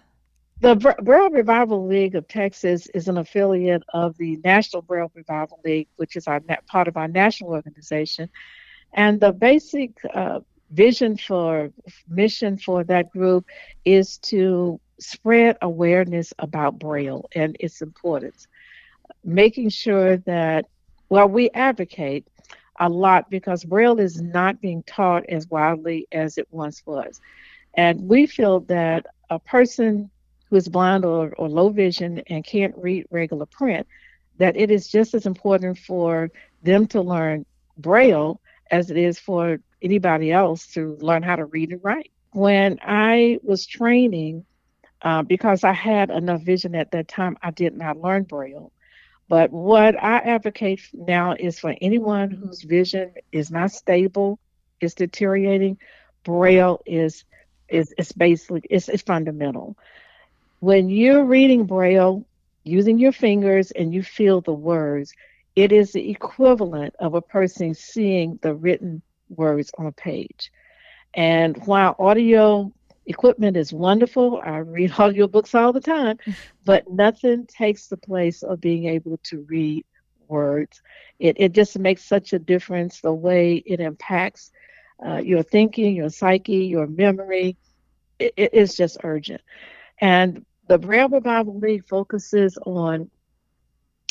The 0.60 0.76
Braille 0.76 1.30
Revival 1.30 1.86
League 1.86 2.14
of 2.14 2.28
Texas 2.28 2.86
is 2.94 3.08
an 3.08 3.18
affiliate 3.18 3.82
of 3.92 4.16
the 4.16 4.38
National 4.44 4.82
Braille 4.82 5.10
Revival 5.14 5.60
League, 5.64 5.88
which 5.96 6.16
is 6.16 6.26
our 6.26 6.40
part 6.66 6.88
of 6.88 6.96
our 6.96 7.08
national 7.08 7.50
organization. 7.50 8.28
And 8.92 9.20
the 9.20 9.32
basic 9.32 9.90
uh, 10.14 10.40
vision 10.74 11.16
for 11.16 11.70
mission 12.08 12.58
for 12.58 12.84
that 12.84 13.10
group 13.10 13.46
is 13.84 14.18
to 14.18 14.80
spread 14.98 15.56
awareness 15.62 16.32
about 16.38 16.78
Braille 16.78 17.28
and 17.34 17.56
its 17.60 17.80
importance, 17.80 18.48
making 19.24 19.68
sure 19.70 20.16
that, 20.18 20.66
well, 21.08 21.28
we 21.28 21.50
advocate 21.50 22.26
a 22.80 22.88
lot 22.88 23.30
because 23.30 23.64
Braille 23.64 24.00
is 24.00 24.20
not 24.20 24.60
being 24.60 24.82
taught 24.82 25.24
as 25.28 25.48
widely 25.48 26.08
as 26.10 26.38
it 26.38 26.48
once 26.50 26.82
was. 26.84 27.20
And 27.74 28.08
we 28.08 28.26
feel 28.26 28.60
that 28.60 29.06
a 29.30 29.38
person 29.38 30.10
who 30.50 30.56
is 30.56 30.68
blind 30.68 31.04
or, 31.04 31.32
or 31.38 31.48
low 31.48 31.68
vision 31.68 32.22
and 32.28 32.44
can't 32.44 32.74
read 32.76 33.06
regular 33.10 33.46
print, 33.46 33.86
that 34.38 34.56
it 34.56 34.70
is 34.70 34.88
just 34.88 35.14
as 35.14 35.26
important 35.26 35.78
for 35.78 36.30
them 36.62 36.86
to 36.88 37.00
learn 37.00 37.46
Braille 37.78 38.40
as 38.70 38.90
it 38.90 38.96
is 38.96 39.18
for 39.18 39.58
anybody 39.84 40.32
else 40.32 40.66
to 40.68 40.96
learn 41.00 41.22
how 41.22 41.36
to 41.36 41.44
read 41.44 41.70
and 41.70 41.80
write. 41.84 42.10
When 42.32 42.80
I 42.82 43.38
was 43.42 43.66
training, 43.66 44.44
uh, 45.02 45.22
because 45.22 45.62
I 45.62 45.72
had 45.72 46.10
enough 46.10 46.42
vision 46.42 46.74
at 46.74 46.90
that 46.92 47.06
time, 47.06 47.36
I 47.42 47.50
did 47.50 47.76
not 47.76 48.00
learn 48.00 48.24
Braille. 48.24 48.72
But 49.28 49.52
what 49.52 50.02
I 50.02 50.18
advocate 50.18 50.80
now 50.92 51.34
is 51.38 51.58
for 51.58 51.74
anyone 51.80 52.30
whose 52.30 52.62
vision 52.62 53.12
is 53.30 53.50
not 53.50 53.70
stable, 53.70 54.38
is 54.80 54.94
deteriorating, 54.94 55.78
Braille 56.24 56.80
is 56.86 57.24
is 57.68 57.94
is 57.96 58.12
basically 58.12 58.62
it's, 58.68 58.88
it's 58.88 59.02
fundamental. 59.02 59.76
When 60.60 60.88
you're 60.88 61.24
reading 61.24 61.66
Braille 61.66 62.24
using 62.64 62.98
your 62.98 63.12
fingers 63.12 63.70
and 63.70 63.94
you 63.94 64.02
feel 64.02 64.40
the 64.40 64.52
words, 64.52 65.12
it 65.54 65.72
is 65.72 65.92
the 65.92 66.10
equivalent 66.10 66.94
of 66.98 67.14
a 67.14 67.22
person 67.22 67.74
seeing 67.74 68.38
the 68.42 68.54
written 68.54 69.02
words 69.34 69.72
on 69.78 69.86
a 69.86 69.92
page. 69.92 70.52
And 71.14 71.56
while 71.66 71.96
audio 71.98 72.72
equipment 73.06 73.56
is 73.56 73.72
wonderful, 73.72 74.40
I 74.44 74.58
read 74.58 74.90
audiobooks 74.92 75.54
all 75.54 75.72
the 75.72 75.80
time, 75.80 76.18
but 76.64 76.84
nothing 76.90 77.46
takes 77.46 77.88
the 77.88 77.96
place 77.96 78.42
of 78.42 78.60
being 78.60 78.86
able 78.86 79.18
to 79.24 79.46
read 79.48 79.84
words. 80.28 80.82
It, 81.18 81.36
it 81.38 81.52
just 81.52 81.78
makes 81.78 82.04
such 82.04 82.32
a 82.32 82.38
difference 82.38 83.00
the 83.00 83.12
way 83.12 83.62
it 83.66 83.80
impacts 83.80 84.50
uh, 85.04 85.16
your 85.18 85.42
thinking, 85.42 85.96
your 85.96 86.10
psyche, 86.10 86.66
your 86.66 86.86
memory. 86.86 87.56
It, 88.18 88.34
it 88.36 88.54
is 88.54 88.76
just 88.76 88.98
urgent. 89.04 89.42
And 90.00 90.44
the 90.68 90.78
Braille 90.78 91.08
Revival 91.08 91.58
League 91.58 91.84
focuses 91.86 92.58
on 92.64 93.10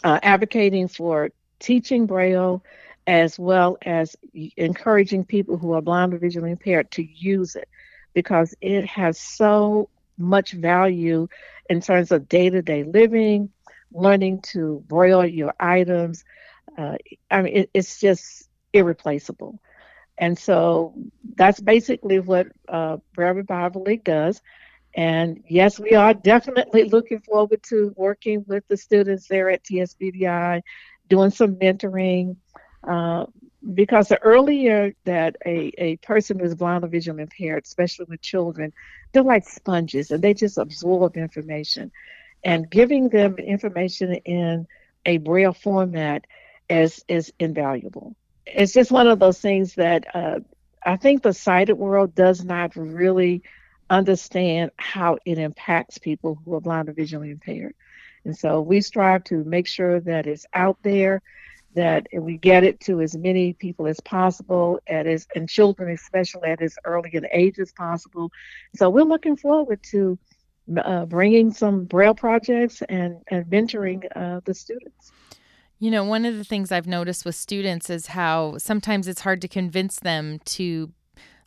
uh, 0.04 0.20
advocating 0.22 0.88
for 0.88 1.30
teaching 1.60 2.06
Braille 2.06 2.64
as 3.08 3.38
well 3.38 3.78
as 3.84 4.16
encouraging 4.56 5.26
people 5.26 5.58
who 5.58 5.74
are 5.74 5.82
blind 5.82 6.14
or 6.14 6.18
visually 6.18 6.52
impaired 6.52 6.90
to 6.92 7.04
use 7.04 7.56
it 7.56 7.68
because 8.14 8.56
it 8.62 8.86
has 8.86 9.20
so 9.20 9.90
much 10.18 10.52
value 10.54 11.28
in 11.70 11.82
terms 11.82 12.12
of 12.12 12.30
day 12.30 12.50
to 12.50 12.62
day 12.62 12.84
living, 12.84 13.50
learning 13.92 14.42
to 14.42 14.84
braille 14.88 15.26
your 15.26 15.54
items. 15.60 16.24
Uh, 16.78 16.96
I 17.30 17.42
mean, 17.42 17.56
it, 17.58 17.70
it's 17.74 18.00
just 18.00 18.50
irreplaceable. 18.74 19.60
And 20.18 20.38
so 20.38 20.94
that's 21.36 21.60
basically 21.60 22.20
what 22.20 22.48
uh, 22.68 22.98
Braille 23.16 23.34
Revival 23.36 23.84
League 23.84 24.04
does. 24.04 24.42
And 24.96 25.44
yes, 25.48 25.80
we 25.80 25.94
are 25.96 26.14
definitely 26.14 26.84
looking 26.90 27.20
forward 27.22 27.64
to 27.70 27.94
working 27.98 28.46
with 28.48 28.64
the 28.68 28.78
students 28.78 29.28
there 29.28 29.50
at 29.50 29.64
TSBVI, 29.64 30.62
doing 31.10 31.32
some 31.32 31.56
mentoring, 31.56 32.38
uh, 32.84 33.26
because 33.74 34.10
the 34.10 34.20
earlier 34.20 34.94
that 35.06 35.38
a, 35.46 35.72
a 35.78 35.96
person 35.98 36.38
who's 36.38 36.56
blind 36.56 36.84
or 36.84 36.88
visually 36.88 37.22
impaired, 37.22 37.64
especially 37.64 38.06
with 38.10 38.22
children, 38.22 38.74
they're 39.12 39.24
like 39.24 39.48
sponges 39.48 40.12
and 40.12 40.22
they 40.22 40.34
just 40.34 40.58
absorb 40.58 41.16
information. 41.16 41.92
And 42.44 42.70
giving 42.70 43.08
them 43.10 43.38
information 43.38 44.14
in 44.14 44.68
a 45.06 45.18
braille 45.18 45.54
format 45.54 46.26
is 46.70 47.04
is 47.08 47.32
invaluable. 47.40 48.16
It's 48.46 48.74
just 48.74 48.92
one 48.92 49.08
of 49.08 49.20
those 49.20 49.40
things 49.40 49.76
that 49.76 50.14
uh, 50.14 50.40
I 50.86 50.98
think 50.98 51.22
the 51.22 51.34
sighted 51.34 51.78
world 51.78 52.14
does 52.16 52.44
not 52.44 52.76
really 52.76 53.44
understand 53.90 54.72
how 54.78 55.18
it 55.26 55.38
impacts 55.38 55.98
people 55.98 56.38
who 56.44 56.56
are 56.56 56.62
blind 56.62 56.90
or 56.90 56.94
visually 56.94 57.32
impaired. 57.32 57.76
And 58.26 58.38
so 58.38 58.62
we 58.62 58.82
strive 58.82 59.24
to 59.26 59.44
make 59.44 59.68
sure 59.68 60.00
that 60.02 60.28
it's 60.28 60.46
out 60.54 60.78
there 60.84 61.22
that 61.76 62.08
we 62.14 62.38
get 62.38 62.64
it 62.64 62.80
to 62.82 63.02
as 63.02 63.16
many 63.16 63.54
people 63.54 63.88
as 63.88 64.00
possible 64.02 64.80
at 64.88 65.08
as 65.08 65.28
and 65.36 65.50
children 65.50 65.94
especially 65.94 66.50
at 66.50 66.62
as 66.62 66.76
early 66.86 67.12
an 67.14 67.28
age 67.32 67.60
as 67.60 67.72
possible. 67.72 68.32
So 68.76 68.90
we're 68.90 69.04
looking 69.04 69.36
forward 69.36 69.82
to 69.92 70.18
uh, 70.78 71.06
bringing 71.06 71.52
some 71.52 71.86
braille 71.86 72.16
projects 72.16 72.82
and 72.90 73.18
and 73.28 73.46
mentoring 73.46 74.06
uh, 74.16 74.42
the 74.46 74.54
students. 74.54 75.12
You 75.80 75.92
know 75.92 76.04
one 76.04 76.26
of 76.26 76.38
the 76.38 76.46
things 76.46 76.72
i've 76.72 76.88
noticed 76.88 77.26
with 77.26 77.36
students 77.36 77.90
is 77.90 78.08
how 78.08 78.58
sometimes 78.58 79.08
it's 79.08 79.22
hard 79.22 79.42
to 79.42 79.48
convince 79.48 80.00
them 80.00 80.40
to 80.46 80.92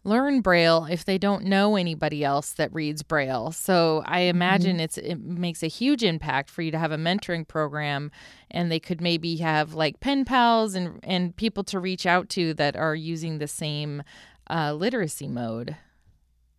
learn 0.06 0.40
braille 0.40 0.86
if 0.88 1.04
they 1.04 1.18
don't 1.18 1.44
know 1.44 1.76
anybody 1.76 2.24
else 2.24 2.52
that 2.52 2.72
reads 2.72 3.02
braille 3.02 3.50
so 3.50 4.02
i 4.06 4.20
imagine 4.20 4.76
mm-hmm. 4.76 4.84
it's 4.84 4.98
it 4.98 5.20
makes 5.20 5.62
a 5.62 5.68
huge 5.68 6.04
impact 6.04 6.48
for 6.48 6.62
you 6.62 6.70
to 6.70 6.78
have 6.78 6.92
a 6.92 6.96
mentoring 6.96 7.46
program 7.46 8.10
and 8.50 8.70
they 8.70 8.80
could 8.80 9.00
maybe 9.00 9.36
have 9.36 9.74
like 9.74 9.98
pen 10.00 10.24
pals 10.24 10.74
and 10.74 11.00
and 11.02 11.34
people 11.36 11.64
to 11.64 11.80
reach 11.80 12.06
out 12.06 12.28
to 12.28 12.54
that 12.54 12.76
are 12.76 12.94
using 12.94 13.38
the 13.38 13.48
same 13.48 14.02
uh, 14.48 14.72
literacy 14.72 15.26
mode 15.26 15.76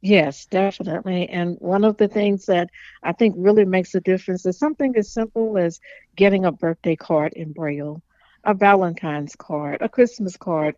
Yes, 0.01 0.45
definitely. 0.45 1.27
And 1.27 1.57
one 1.59 1.83
of 1.83 1.97
the 1.97 2.07
things 2.07 2.45
that 2.45 2.69
I 3.01 3.13
think 3.13 3.35
really 3.37 3.65
makes 3.65 3.95
a 3.95 3.99
difference 3.99 4.45
is 4.45 4.57
something 4.57 4.95
as 4.95 5.11
simple 5.11 5.57
as 5.57 5.79
getting 6.15 6.45
a 6.45 6.51
birthday 6.51 6.95
card 6.95 7.33
in 7.33 7.51
Braille, 7.51 8.01
a 8.43 8.53
Valentine's 8.53 9.35
card, 9.35 9.81
a 9.81 9.89
Christmas 9.89 10.37
card 10.37 10.75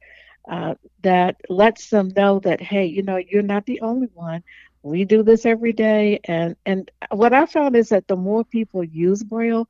uh, 0.50 0.75
that 1.01 1.36
lets 1.50 1.89
them 1.89 2.10
know 2.15 2.39
that 2.39 2.62
hey, 2.62 2.86
you 2.86 3.01
know, 3.03 3.17
you're 3.17 3.41
not 3.41 3.65
the 3.65 3.81
only 3.81 4.08
one. 4.13 4.43
We 4.81 5.03
do 5.05 5.24
this 5.24 5.46
every 5.46 5.74
day, 5.74 6.19
and 6.25 6.55
and 6.65 6.89
what 7.12 7.34
I 7.34 7.46
found 7.46 7.75
is 7.75 7.89
that 7.89 8.08
the 8.08 8.15
more 8.15 8.43
people 8.43 8.84
use 8.84 9.24
Braille, 9.24 9.67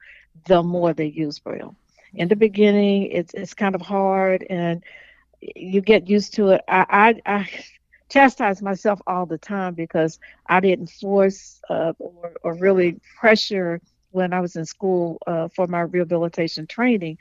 the 0.47 0.61
more 0.63 0.93
they 0.93 1.05
use 1.07 1.39
Braille. 1.39 1.75
In 2.13 2.27
the 2.27 2.35
beginning, 2.35 3.05
it's 3.11 3.33
it's 3.33 3.53
kind 3.53 3.75
of 3.75 3.81
hard, 3.81 4.45
and 4.49 4.83
you 5.41 5.81
get 5.81 6.07
used 6.09 6.33
to 6.35 6.49
it. 6.49 6.61
I 6.67 7.15
I, 7.25 7.37
I 7.39 7.49
chastise 8.09 8.61
myself 8.61 8.99
all 9.07 9.25
the 9.25 9.37
time 9.37 9.73
because 9.73 10.19
I 10.47 10.59
didn't 10.59 10.89
force 10.89 11.59
uh, 11.69 11.93
or, 11.99 12.33
or 12.43 12.53
really 12.55 12.99
pressure 13.19 13.81
when 14.11 14.33
I 14.33 14.39
was 14.39 14.55
in 14.55 14.65
school 14.65 15.17
uh, 15.27 15.47
for 15.55 15.67
my 15.67 15.81
rehabilitation 15.81 16.67
training 16.67 17.17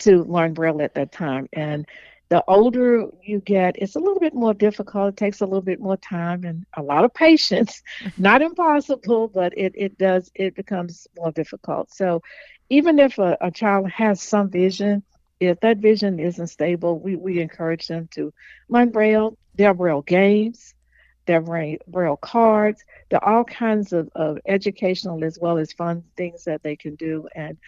to 0.00 0.22
learn 0.24 0.54
Braille 0.54 0.82
at 0.82 0.94
that 0.94 1.12
time. 1.12 1.48
And 1.52 1.86
the 2.32 2.42
older 2.48 3.08
you 3.22 3.40
get, 3.40 3.76
it's 3.76 3.94
a 3.94 3.98
little 3.98 4.18
bit 4.18 4.32
more 4.32 4.54
difficult. 4.54 5.10
It 5.10 5.18
takes 5.18 5.42
a 5.42 5.44
little 5.44 5.60
bit 5.60 5.78
more 5.78 5.98
time 5.98 6.44
and 6.44 6.64
a 6.74 6.82
lot 6.82 7.04
of 7.04 7.12
patience. 7.12 7.82
Not 8.16 8.40
impossible, 8.40 9.28
but 9.28 9.52
it, 9.54 9.74
it 9.76 9.98
does, 9.98 10.30
it 10.34 10.54
becomes 10.54 11.06
more 11.14 11.30
difficult. 11.30 11.92
So 11.92 12.22
even 12.70 12.98
if 12.98 13.18
a, 13.18 13.36
a 13.42 13.50
child 13.50 13.90
has 13.90 14.22
some 14.22 14.48
vision, 14.48 15.02
if 15.40 15.60
that 15.60 15.76
vision 15.76 16.18
isn't 16.18 16.46
stable, 16.46 16.98
we, 16.98 17.16
we 17.16 17.38
encourage 17.38 17.86
them 17.86 18.08
to 18.12 18.32
learn 18.70 18.88
Braille. 18.88 19.36
There 19.56 19.68
are 19.68 19.74
Braille 19.74 20.00
games, 20.00 20.72
there 21.26 21.44
are 21.46 21.76
Braille 21.86 22.16
cards, 22.16 22.82
there 23.10 23.22
are 23.22 23.36
all 23.40 23.44
kinds 23.44 23.92
of, 23.92 24.08
of 24.14 24.38
educational 24.46 25.22
as 25.22 25.38
well 25.38 25.58
as 25.58 25.74
fun 25.74 26.02
things 26.16 26.44
that 26.44 26.62
they 26.62 26.76
can 26.76 26.94
do. 26.94 27.28
And 27.34 27.58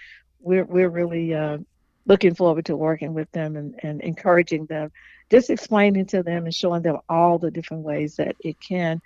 we're, 0.41 0.65
we're 0.65 0.89
really 0.89 1.35
uh, 1.35 1.59
looking 2.07 2.35
forward 2.35 2.67
to 2.67 2.77
working 2.77 3.15
with 3.15 3.31
them 3.33 3.57
and, 3.57 3.75
and 3.83 4.01
encouraging 4.03 4.67
them, 4.67 4.93
just 5.31 5.51
explaining 5.51 6.07
to 6.07 6.23
them 6.23 6.45
and 6.45 6.55
showing 6.55 6.83
them 6.83 6.99
all 7.09 7.39
the 7.39 7.51
different 7.51 7.83
ways 7.83 8.17
that 8.17 8.37
it 8.41 8.61
can 8.61 9.01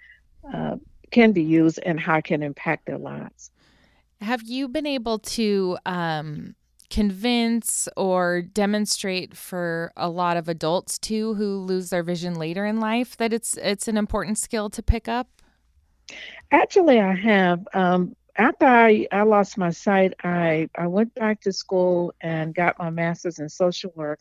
uh, 0.53 0.77
can 1.11 1.33
be 1.33 1.43
used 1.43 1.79
and 1.85 1.99
how 1.99 2.17
it 2.17 2.25
can 2.25 2.43
impact 2.43 2.87
their 2.87 2.99
lives. 2.99 3.51
Have 4.21 4.43
you 4.43 4.69
been 4.69 4.87
able 4.87 5.19
to 5.21 5.79
um, 5.87 6.55
convince 6.91 7.89
or 7.97 8.43
demonstrate 8.43 9.37
for 9.37 9.93
a 9.97 10.09
lot 10.09 10.37
of 10.37 10.49
adults 10.49 10.99
too 10.99 11.35
who 11.35 11.59
lose 11.59 11.91
their 11.91 12.03
vision 12.03 12.35
later 12.35 12.67
in 12.67 12.81
life 12.81 13.17
that 13.17 13.33
it's 13.33 13.57
it's 13.59 13.89
an 13.89 13.97
important 13.97 14.39
skill 14.39 14.69
to 14.71 14.83
pick 14.83 15.09
up? 15.09 15.29
Actually, 16.51 17.01
I 17.01 17.15
have. 17.15 17.69
Um, 17.75 18.17
after 18.39 18.67
I, 18.67 19.07
I 19.11 19.23
lost 19.23 19.59
my 19.59 19.71
sight, 19.71 20.15
I, 20.23 20.71
I 20.77 20.87
went 20.87 21.15
back 21.15 21.41
to 21.43 21.53
school 21.53 22.15
and 22.21 22.55
got 22.55 22.79
my 22.79 22.91
master's 22.91 23.41
in 23.41 23.49
social 23.49 23.93
work. 23.97 24.21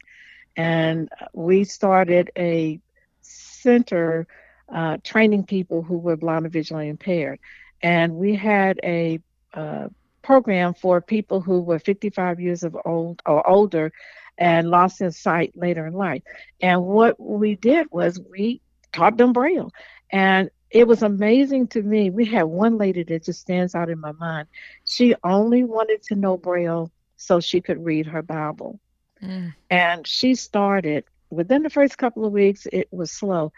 And 0.56 1.08
we 1.34 1.64
started 1.64 2.32
a 2.36 2.80
center 3.22 4.28
uh, 4.74 4.98
training 5.04 5.46
people 5.46 5.84
who 5.84 6.00
were 6.00 6.18
blind 6.18 6.48
or 6.48 6.50
visually 6.50 6.90
impaired. 6.90 7.40
And 7.84 8.16
we 8.16 8.36
had 8.36 8.80
a 8.84 9.20
uh, 9.54 9.90
program 10.24 10.74
for 10.74 11.00
people 11.00 11.40
who 11.40 11.62
were 11.62 11.80
55 11.80 12.40
years 12.40 12.64
of 12.64 12.76
old 12.86 13.22
or 13.26 13.48
older 13.48 13.94
and 14.40 14.70
lost 14.70 15.00
their 15.00 15.12
sight 15.12 15.52
later 15.56 15.86
in 15.86 15.94
life. 15.94 16.24
And 16.60 16.84
what 16.84 17.20
we 17.20 17.56
did 17.56 17.88
was 17.92 18.20
we 18.20 18.62
taught 18.92 19.18
them 19.18 19.32
Braille. 19.32 19.72
And 20.12 20.50
it 20.70 20.88
was 20.88 21.04
amazing 21.04 21.68
to 21.68 21.82
me. 21.82 22.10
We 22.10 22.26
had 22.26 22.44
one 22.44 22.78
lady 22.78 23.04
that 23.04 23.24
just 23.24 23.42
stands 23.42 23.76
out 23.76 23.90
in 23.90 24.00
my 24.00 24.12
mind. 24.14 24.48
She 24.86 25.16
only 25.24 25.64
wanted 25.64 26.04
to 26.04 26.16
know 26.16 26.38
Braille 26.38 26.92
so 27.16 27.40
she 27.40 27.62
could 27.62 27.84
read 27.84 28.06
her 28.08 28.22
Bible. 28.22 28.80
Mm. 29.22 29.54
And 29.70 30.06
she 30.06 30.36
started 30.36 31.06
within 31.30 31.64
the 31.64 31.70
first 31.70 31.98
couple 31.98 32.26
of 32.26 32.32
weeks, 32.32 32.68
it 32.72 32.88
was 32.92 33.12
slow. 33.12 33.52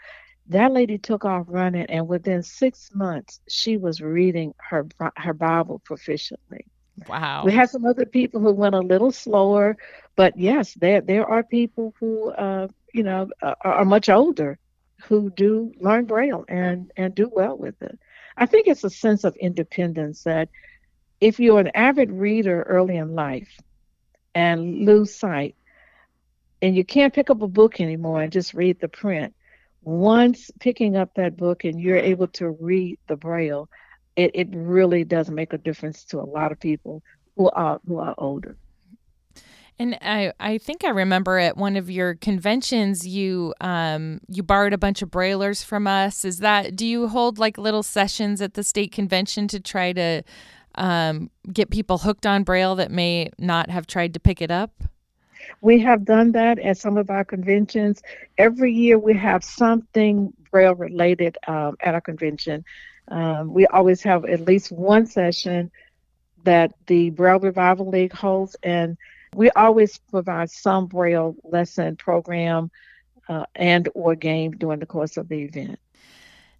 That 0.48 0.72
lady 0.72 0.98
took 0.98 1.24
off 1.24 1.46
running, 1.48 1.86
and 1.86 2.08
within 2.08 2.42
six 2.42 2.90
months, 2.92 3.40
she 3.48 3.76
was 3.76 4.00
reading 4.00 4.54
her 4.58 4.86
her 5.16 5.32
Bible 5.32 5.80
proficiently. 5.88 6.64
Wow. 7.08 7.44
We 7.44 7.52
had 7.52 7.70
some 7.70 7.84
other 7.84 8.04
people 8.04 8.40
who 8.40 8.52
went 8.52 8.74
a 8.74 8.80
little 8.80 9.12
slower, 9.12 9.76
but 10.16 10.36
yes, 10.36 10.74
there 10.74 11.00
there 11.00 11.24
are 11.24 11.44
people 11.44 11.94
who, 12.00 12.30
uh, 12.30 12.66
you 12.92 13.04
know, 13.04 13.30
are, 13.42 13.56
are 13.62 13.84
much 13.84 14.08
older 14.08 14.58
who 15.04 15.30
do 15.30 15.72
learn 15.78 16.04
Braille 16.04 16.44
and 16.48 16.90
and 16.96 17.14
do 17.14 17.30
well 17.32 17.56
with 17.56 17.80
it. 17.82 17.98
I 18.36 18.46
think 18.46 18.66
it's 18.66 18.84
a 18.84 18.90
sense 18.90 19.24
of 19.24 19.36
independence 19.36 20.24
that 20.24 20.48
if 21.20 21.38
you're 21.38 21.60
an 21.60 21.70
avid 21.74 22.10
reader 22.10 22.62
early 22.62 22.96
in 22.96 23.14
life 23.14 23.50
and 24.34 24.86
lose 24.86 25.14
sight, 25.14 25.56
and 26.62 26.76
you 26.76 26.84
can't 26.84 27.14
pick 27.14 27.30
up 27.30 27.42
a 27.42 27.48
book 27.48 27.80
anymore 27.80 28.22
and 28.22 28.32
just 28.32 28.54
read 28.54 28.80
the 28.80 28.88
print, 28.88 29.34
once 29.82 30.50
picking 30.60 30.96
up 30.96 31.14
that 31.14 31.36
book 31.36 31.64
and 31.64 31.80
you're 31.80 31.96
able 31.96 32.28
to 32.28 32.50
read 32.50 32.98
the 33.08 33.16
Braille, 33.16 33.68
it, 34.16 34.30
it 34.34 34.48
really 34.52 35.04
does 35.04 35.30
make 35.30 35.52
a 35.52 35.58
difference 35.58 36.04
to 36.04 36.20
a 36.20 36.22
lot 36.22 36.52
of 36.52 36.60
people 36.60 37.02
who 37.36 37.48
are 37.50 37.80
who 37.86 37.98
are 37.98 38.14
older. 38.18 38.56
And 39.80 39.96
I, 40.02 40.34
I 40.38 40.58
think 40.58 40.84
I 40.84 40.90
remember 40.90 41.38
at 41.38 41.56
one 41.56 41.74
of 41.74 41.90
your 41.90 42.14
conventions 42.14 43.08
you 43.08 43.54
um 43.62 44.20
you 44.28 44.42
borrowed 44.42 44.74
a 44.74 44.78
bunch 44.78 45.00
of 45.00 45.10
braillers 45.10 45.64
from 45.64 45.86
us. 45.86 46.22
Is 46.22 46.40
that 46.40 46.76
do 46.76 46.86
you 46.86 47.08
hold 47.08 47.38
like 47.38 47.56
little 47.56 47.82
sessions 47.82 48.42
at 48.42 48.52
the 48.52 48.62
state 48.62 48.92
convention 48.92 49.48
to 49.48 49.58
try 49.58 49.94
to 49.94 50.22
um, 50.74 51.30
get 51.50 51.70
people 51.70 51.96
hooked 51.96 52.26
on 52.26 52.44
braille 52.44 52.74
that 52.74 52.90
may 52.90 53.30
not 53.38 53.70
have 53.70 53.86
tried 53.86 54.12
to 54.12 54.20
pick 54.20 54.42
it 54.42 54.50
up? 54.50 54.70
We 55.62 55.78
have 55.80 56.04
done 56.04 56.32
that 56.32 56.58
at 56.58 56.76
some 56.76 56.98
of 56.98 57.08
our 57.08 57.24
conventions. 57.24 58.02
Every 58.36 58.74
year 58.74 58.98
we 58.98 59.14
have 59.14 59.42
something 59.42 60.30
braille 60.50 60.74
related 60.74 61.38
um, 61.48 61.78
at 61.80 61.94
our 61.94 62.02
convention. 62.02 62.66
Um, 63.08 63.54
we 63.54 63.66
always 63.66 64.02
have 64.02 64.26
at 64.26 64.42
least 64.42 64.72
one 64.72 65.06
session 65.06 65.70
that 66.44 66.74
the 66.86 67.08
Braille 67.10 67.40
Revival 67.40 67.88
League 67.88 68.12
holds 68.12 68.56
and 68.62 68.98
we 69.34 69.50
always 69.50 69.98
provide 70.10 70.50
some 70.50 70.86
Braille 70.86 71.36
lesson 71.44 71.96
program 71.96 72.70
uh, 73.28 73.44
and 73.54 73.88
or 73.94 74.14
game 74.14 74.52
during 74.52 74.80
the 74.80 74.86
course 74.86 75.16
of 75.16 75.28
the 75.28 75.42
event. 75.42 75.78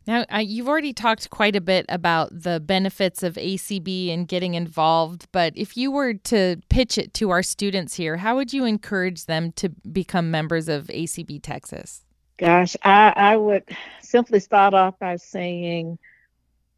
Now, 0.06 0.24
uh, 0.32 0.38
you've 0.38 0.68
already 0.68 0.92
talked 0.92 1.28
quite 1.30 1.54
a 1.54 1.60
bit 1.60 1.84
about 1.88 2.30
the 2.42 2.58
benefits 2.58 3.22
of 3.22 3.34
ACB 3.34 4.12
and 4.12 4.26
getting 4.26 4.54
involved, 4.54 5.28
but 5.30 5.52
if 5.56 5.76
you 5.76 5.90
were 5.90 6.14
to 6.14 6.56
pitch 6.68 6.96
it 6.96 7.12
to 7.14 7.30
our 7.30 7.42
students 7.42 7.94
here, 7.94 8.16
how 8.16 8.36
would 8.36 8.52
you 8.52 8.64
encourage 8.64 9.26
them 9.26 9.52
to 9.52 9.68
become 9.68 10.30
members 10.30 10.68
of 10.68 10.86
ACB 10.86 11.40
Texas? 11.42 12.02
Gosh, 12.38 12.76
I, 12.82 13.12
I 13.14 13.36
would 13.36 13.64
simply 14.00 14.40
start 14.40 14.72
off 14.72 14.98
by 14.98 15.16
saying 15.16 15.98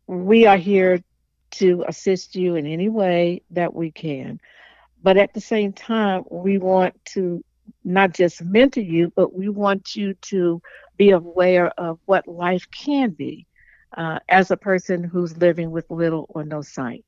we 0.09 0.46
are 0.46 0.57
here 0.57 1.00
to 1.52 1.85
assist 1.87 2.35
you 2.35 2.57
in 2.57 2.66
any 2.66 2.88
way 2.88 3.42
that 3.50 3.72
we 3.72 3.92
can. 3.92 4.40
But 5.03 5.17
at 5.17 5.35
the 5.35 5.41
same 5.41 5.73
time, 5.73 6.25
we 6.31 6.59
want 6.59 6.95
to 7.07 7.45
not 7.85 8.15
just 8.15 8.43
mentor 8.43 8.81
you, 8.81 9.12
but 9.17 9.35
we 9.35 9.49
want 9.49 9.97
you 9.97 10.15
to 10.15 10.62
be 10.97 11.11
aware 11.11 11.69
of 11.79 11.99
what 12.07 12.29
life 12.29 12.67
can 12.71 13.11
be 13.11 13.47
uh, 13.97 14.19
as 14.29 14.51
a 14.51 14.57
person 14.57 15.03
who's 15.03 15.37
living 15.37 15.71
with 15.71 15.91
little 15.91 16.27
or 16.29 16.45
no 16.45 16.62
sight. 16.62 17.05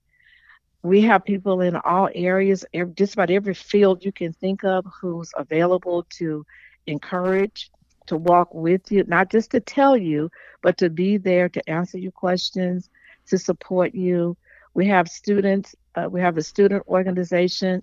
We 0.82 1.00
have 1.02 1.24
people 1.24 1.60
in 1.60 1.76
all 1.76 2.10
areas, 2.14 2.64
just 2.94 3.14
about 3.14 3.30
every 3.30 3.54
field 3.54 4.04
you 4.04 4.12
can 4.12 4.32
think 4.34 4.64
of, 4.64 4.84
who's 5.00 5.32
available 5.36 6.04
to 6.18 6.44
encourage, 6.86 7.70
to 8.06 8.16
walk 8.16 8.52
with 8.52 8.90
you, 8.92 9.04
not 9.06 9.30
just 9.30 9.52
to 9.52 9.60
tell 9.60 9.96
you, 9.96 10.30
but 10.62 10.76
to 10.78 10.90
be 10.90 11.16
there 11.16 11.48
to 11.48 11.70
answer 11.70 11.96
your 11.96 12.12
questions, 12.12 12.90
to 13.28 13.38
support 13.38 13.94
you. 13.94 14.36
We 14.74 14.86
have 14.88 15.08
students 15.08 15.74
uh, 15.96 16.08
we 16.10 16.20
have 16.20 16.36
a 16.36 16.42
student 16.42 16.82
organization 16.88 17.82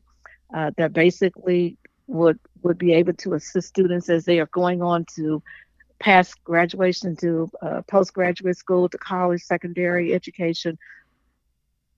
uh, 0.53 0.71
that 0.77 0.93
basically 0.93 1.77
would 2.07 2.39
would 2.63 2.77
be 2.77 2.93
able 2.93 3.13
to 3.13 3.33
assist 3.33 3.67
students 3.67 4.09
as 4.09 4.25
they 4.25 4.39
are 4.39 4.49
going 4.53 4.81
on 4.81 5.05
to 5.15 5.41
past 5.99 6.43
graduation 6.43 7.15
to 7.15 7.49
uh, 7.61 7.81
postgraduate 7.87 8.57
school 8.57 8.89
to 8.89 8.97
college, 8.97 9.41
secondary 9.41 10.13
education. 10.13 10.77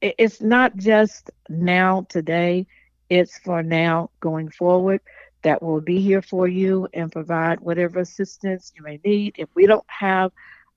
It's 0.01 0.41
not 0.41 0.75
just 0.75 1.31
now, 1.49 2.05
today, 2.09 2.67
it's 3.09 3.37
for 3.39 3.63
now 3.63 4.09
going 4.19 4.49
forward 4.49 5.01
that 5.43 5.61
will 5.61 5.81
be 5.81 5.99
here 5.99 6.21
for 6.21 6.47
you 6.47 6.87
and 6.93 7.11
provide 7.11 7.59
whatever 7.59 7.99
assistance 7.99 8.71
you 8.75 8.83
may 8.83 8.99
need. 9.03 9.35
If 9.37 9.49
we 9.55 9.65
don't 9.65 9.85
have 9.87 10.31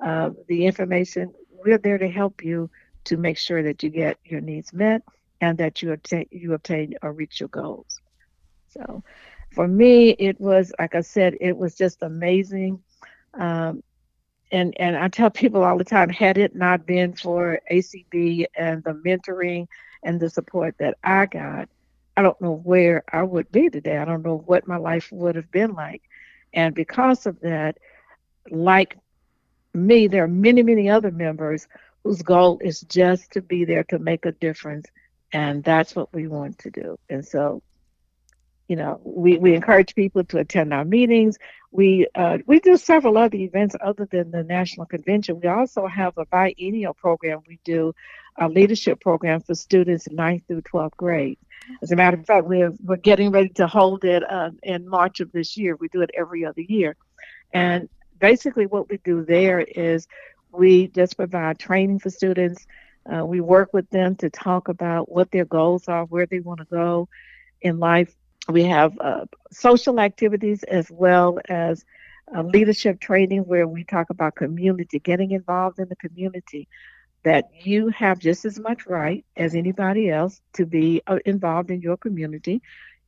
uh, 0.05 0.31
the 0.49 0.67
information, 0.67 1.33
we're 1.51 1.79
there 1.79 1.99
to 1.99 2.09
help 2.09 2.45
you 2.45 2.71
to 3.05 3.17
make 3.17 3.39
sure 3.39 3.63
that 3.63 3.83
you 3.83 3.91
get 3.91 4.19
your 4.25 4.41
needs 4.41 4.73
met 4.73 5.03
and 5.41 5.59
that 5.59 5.83
you 5.83 5.93
obtain 5.93 6.27
you 6.31 6.55
obtain 6.55 6.95
or 7.03 7.13
reach 7.13 7.41
your 7.41 7.49
goals. 7.49 8.01
So, 8.69 9.03
for 9.53 9.67
me, 9.69 10.11
it 10.11 10.41
was 10.41 10.73
like 10.79 10.95
I 10.95 11.01
said, 11.01 11.37
it 11.41 11.57
was 11.57 11.75
just 11.77 12.03
amazing. 12.03 12.83
Um, 13.35 13.83
and 14.53 14.75
and 14.79 14.97
I 14.97 15.09
tell 15.09 15.31
people 15.31 15.65
all 15.65 15.79
the 15.79 15.85
time, 15.85 16.09
had 16.09 16.39
it 16.39 16.55
not 16.55 16.87
been 16.87 17.15
for 17.15 17.61
ACB 17.71 18.47
and 18.57 18.83
the 18.85 18.93
mentoring 18.93 19.67
and 20.03 20.21
the 20.21 20.31
support 20.31 20.77
that 20.79 20.97
I 21.03 21.27
got, 21.27 21.69
I 22.17 22.23
don't 22.23 22.41
know 22.41 22.55
where 22.55 23.05
I 23.13 23.23
would 23.23 23.51
be 23.51 23.69
today. 23.69 23.99
I 23.99 24.05
don't 24.05 24.25
know 24.25 24.43
what 24.47 24.69
my 24.69 24.77
life 24.77 25.11
would 25.13 25.37
have 25.37 25.51
been 25.51 25.73
like. 25.75 26.03
And 26.55 26.75
because 26.75 27.27
of 27.27 27.41
that, 27.41 27.79
like 28.51 28.97
me, 29.75 30.07
there 30.07 30.25
are 30.25 30.29
many, 30.29 30.63
many 30.63 30.89
other 30.89 31.11
members 31.11 31.67
whose 32.03 32.23
goal 32.23 32.59
is 32.63 32.81
just 32.83 33.33
to 33.33 33.43
be 33.43 33.65
there 33.65 33.85
to 33.85 33.99
make 33.99 34.25
a 34.25 34.33
difference 34.33 34.87
and 35.33 35.63
that's 35.65 35.95
what 35.95 36.13
we 36.13 36.29
want 36.29 36.59
to 36.61 36.71
do. 36.71 36.99
And 37.09 37.27
so, 37.27 37.63
you 38.69 38.77
know, 38.77 39.01
we, 39.05 39.39
we 39.39 39.55
encourage 39.55 39.95
people 39.95 40.25
to 40.25 40.39
attend 40.39 40.73
our 40.73 40.85
meetings. 40.85 41.39
We 41.71 42.07
uh, 42.15 42.39
we 42.47 42.61
do 42.61 42.77
several 42.77 43.19
other 43.19 43.37
events 43.37 43.77
other 43.81 44.07
than 44.11 44.31
the 44.31 44.43
national 44.43 44.87
convention. 44.87 45.41
We 45.41 45.49
also 45.49 45.87
have 45.87 46.17
a 46.17 46.27
biennial 46.27 46.95
program. 46.95 47.43
We 47.47 47.59
do 47.65 47.95
a 48.39 48.49
leadership 48.49 49.01
program 49.01 49.41
for 49.41 49.55
students 49.55 50.09
9th 50.09 50.47
through 50.47 50.63
12th 50.63 50.97
grade. 50.97 51.39
As 51.83 51.91
a 51.91 51.97
matter 51.97 52.19
of 52.19 52.27
fact, 52.27 52.47
we're 52.47 52.73
we're 52.83 52.97
getting 52.97 53.31
ready 53.31 53.51
to 53.51 53.67
hold 53.67 54.05
it 54.05 54.23
uh, 54.29 54.51
in 54.63 54.89
March 54.89 55.21
of 55.21 55.33
this 55.33 55.57
year. 55.57 55.77
We 55.77 55.89
do 55.89 56.03
it 56.03 56.11
every 56.15 56.45
other 56.45 56.61
year, 56.61 56.97
and 57.53 57.89
basically 58.19 58.67
what 58.67 58.89
we 58.89 58.99
do 58.99 59.25
there 59.25 59.61
is 59.61 60.07
we 60.53 60.89
just 60.89 61.17
provide 61.17 61.59
training 61.59 61.99
for 61.99 62.11
students 62.11 62.67
uh, 63.13 63.25
we 63.25 63.41
work 63.41 63.73
with 63.73 63.89
them 63.91 64.17
to 64.17 64.31
talk 64.31 64.69
about 64.69 65.11
what 65.11 65.31
their 65.31 65.45
goals 65.45 65.89
are, 65.89 66.05
where 66.05 66.27
they 66.27 66.41
want 66.41 66.61
to 66.61 66.67
go 66.67 67.09
in 67.61 67.79
life. 67.79 68.15
We 68.49 68.65
have 68.65 68.99
uh, 69.01 69.27
social 69.51 70.01
activities 70.01 70.63
as 70.63 70.91
well 70.91 71.39
as 71.49 71.85
uh, 72.35 72.43
leadership 72.43 73.01
training 73.01 73.41
where 73.41 73.67
we 73.67 73.85
talk 73.85 74.11
about 74.11 74.35
community, 74.35 74.99
getting 74.99 75.31
involved 75.31 75.79
in 75.79 75.89
the 75.89 75.97
community. 75.97 76.69
That 77.23 77.47
you 77.65 77.89
have 77.89 78.21
just 78.21 78.45
as 78.45 78.57
much 78.61 78.87
right 78.87 79.25
as 79.37 79.57
anybody 79.57 80.11
else 80.11 80.41
to 80.53 80.65
be 80.65 81.03
uh, 81.09 81.19
involved 81.27 81.73
in 81.73 81.81
your 81.81 81.97
community. 81.97 82.63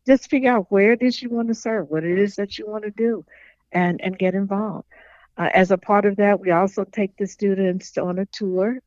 just 0.09 0.29
figure 0.29 0.51
out 0.51 0.67
where 0.71 0.93
it 0.93 1.03
is 1.03 1.23
you 1.23 1.31
want 1.31 1.49
to 1.49 1.55
serve, 1.55 1.89
what 1.89 2.03
it 2.03 2.19
is 2.19 2.35
that 2.35 2.59
you 2.59 2.67
want 2.67 2.83
to 2.83 2.91
do, 2.91 3.25
and 3.71 4.01
and 4.03 4.19
get 4.19 4.35
involved. 4.35 4.89
Uh, 5.37 5.51
as 5.55 5.71
a 5.71 5.79
part 5.79 6.05
of 6.05 6.17
that, 6.17 6.41
we 6.41 6.51
also 6.51 6.83
take 6.85 7.17
the 7.17 7.29
students 7.29 7.97
on 7.97 8.19
a 8.19 8.27
tour 8.27 8.81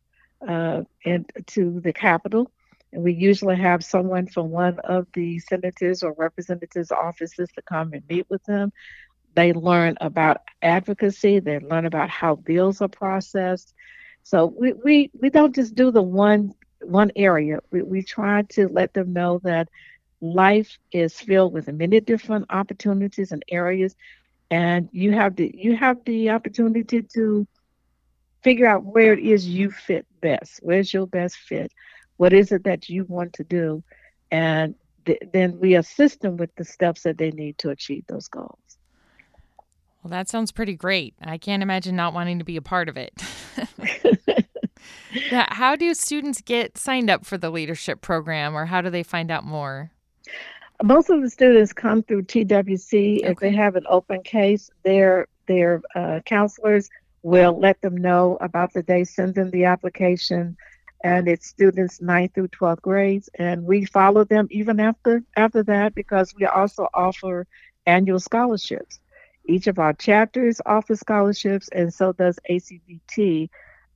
uh, 0.48 0.84
and 1.06 1.26
to 1.48 1.80
the 1.82 1.94
Capitol. 1.94 2.52
And 2.94 3.04
we 3.04 3.14
usually 3.14 3.56
have 3.58 3.84
someone 3.84 4.28
from 4.28 4.50
one 4.50 4.80
of 4.80 5.08
the 5.14 5.40
senators 5.40 6.04
or 6.04 6.14
representatives' 6.18 6.92
offices 6.92 7.50
to 7.56 7.62
come 7.62 7.94
and 7.94 8.04
meet 8.10 8.28
with 8.30 8.44
them. 8.46 8.72
They 9.36 9.54
learn 9.54 9.96
about 10.02 10.38
advocacy, 10.62 11.40
they 11.40 11.60
learn 11.60 11.86
about 11.86 12.10
how 12.10 12.36
bills 12.36 12.82
are 12.82 12.88
processed. 12.90 13.74
So 14.24 14.54
we, 14.58 14.74
we, 14.74 15.12
we 15.20 15.30
don't 15.30 15.56
just 15.56 15.76
do 15.76 15.92
the 15.92 16.02
one 16.04 16.54
one 16.82 17.12
area. 17.16 17.60
We, 17.72 17.82
we 17.84 18.04
try 18.04 18.44
to 18.52 18.68
let 18.68 18.94
them 18.94 19.14
know 19.14 19.40
that 19.44 19.70
life 20.22 20.78
is 20.92 21.20
filled 21.20 21.54
with 21.54 21.68
many 21.72 22.00
different 22.00 22.46
opportunities 22.50 23.32
and 23.32 23.44
areas 23.50 23.96
and 24.50 24.90
you 24.92 25.12
have 25.14 25.36
the 25.36 25.52
you 25.56 25.76
have 25.76 25.98
the 26.06 26.30
opportunity 26.30 27.02
to 27.02 27.48
figure 28.42 28.68
out 28.68 28.86
where 28.86 29.14
it 29.14 29.20
is 29.20 29.48
you 29.48 29.72
fit 29.72 30.06
best. 30.22 30.60
Where's 30.62 30.94
your 30.94 31.08
best 31.08 31.38
fit? 31.38 31.72
What 32.18 32.34
is 32.34 32.52
it 32.52 32.64
that 32.64 32.90
you 32.90 33.06
want 33.06 33.34
to 33.34 33.44
do? 33.44 33.84
And 34.32 34.76
th- 35.06 35.22
then 35.34 35.60
we 35.60 35.76
assist 35.76 36.22
them 36.22 36.38
with 36.38 36.54
the 36.56 36.66
steps 36.66 37.04
that 37.04 37.18
they 37.18 37.32
need 37.32 37.58
to 37.60 37.70
achieve 37.70 38.06
those 38.08 38.28
goals. 38.28 38.60
Well 40.04 40.10
that 40.10 40.30
sounds 40.30 40.52
pretty 40.52 40.76
great. 40.76 41.14
I 41.22 41.38
can't 41.38 41.64
imagine 41.64 41.96
not 41.96 42.14
wanting 42.14 42.40
to 42.40 42.46
be 42.46 42.58
a 42.58 42.62
part 42.62 42.90
of 42.90 42.98
it. 42.98 43.14
Yeah, 45.32 45.48
how 45.50 45.76
do 45.76 45.94
students 45.94 46.42
get 46.42 46.78
signed 46.78 47.10
up 47.10 47.26
for 47.26 47.38
the 47.38 47.50
leadership 47.50 48.02
program 48.02 48.56
or 48.56 48.66
how 48.66 48.82
do 48.82 48.90
they 48.90 49.04
find 49.04 49.32
out 49.32 49.46
more? 49.46 49.92
Most 50.84 51.10
of 51.10 51.22
the 51.22 51.30
students 51.30 51.74
come 51.74 52.04
through 52.04 52.24
TWC. 52.24 53.18
Okay. 53.20 53.28
If 53.30 53.40
they 53.40 53.52
have 53.52 53.76
an 53.76 53.86
open 53.90 54.24
case, 54.24 54.70
their 54.84 55.28
their 55.48 55.82
uh, 55.96 56.22
counselors 56.26 56.90
will 57.24 57.60
let 57.60 57.82
them 57.82 57.96
know 57.98 58.38
about 58.42 58.74
the 58.74 58.84
day, 58.84 59.04
send 59.04 59.36
them 59.36 59.50
the 59.52 59.66
application, 59.66 60.56
and 61.04 61.28
it's 61.28 61.48
students 61.48 62.02
9th 62.02 62.34
through 62.34 62.48
12th 62.50 62.82
grades, 62.82 63.30
and 63.38 63.64
we 63.66 63.86
follow 63.86 64.24
them 64.24 64.48
even 64.52 64.80
after 64.80 65.24
after 65.36 65.64
that 65.64 65.96
because 65.96 66.34
we 66.38 66.46
also 66.46 66.88
offer 66.94 67.48
annual 67.86 68.20
scholarships. 68.20 69.00
Each 69.46 69.68
of 69.68 69.80
our 69.80 69.94
chapters 69.94 70.62
offer 70.66 70.96
scholarships, 70.96 71.70
and 71.70 71.94
so 71.94 72.14
does 72.14 72.40
ACBT 72.50 73.50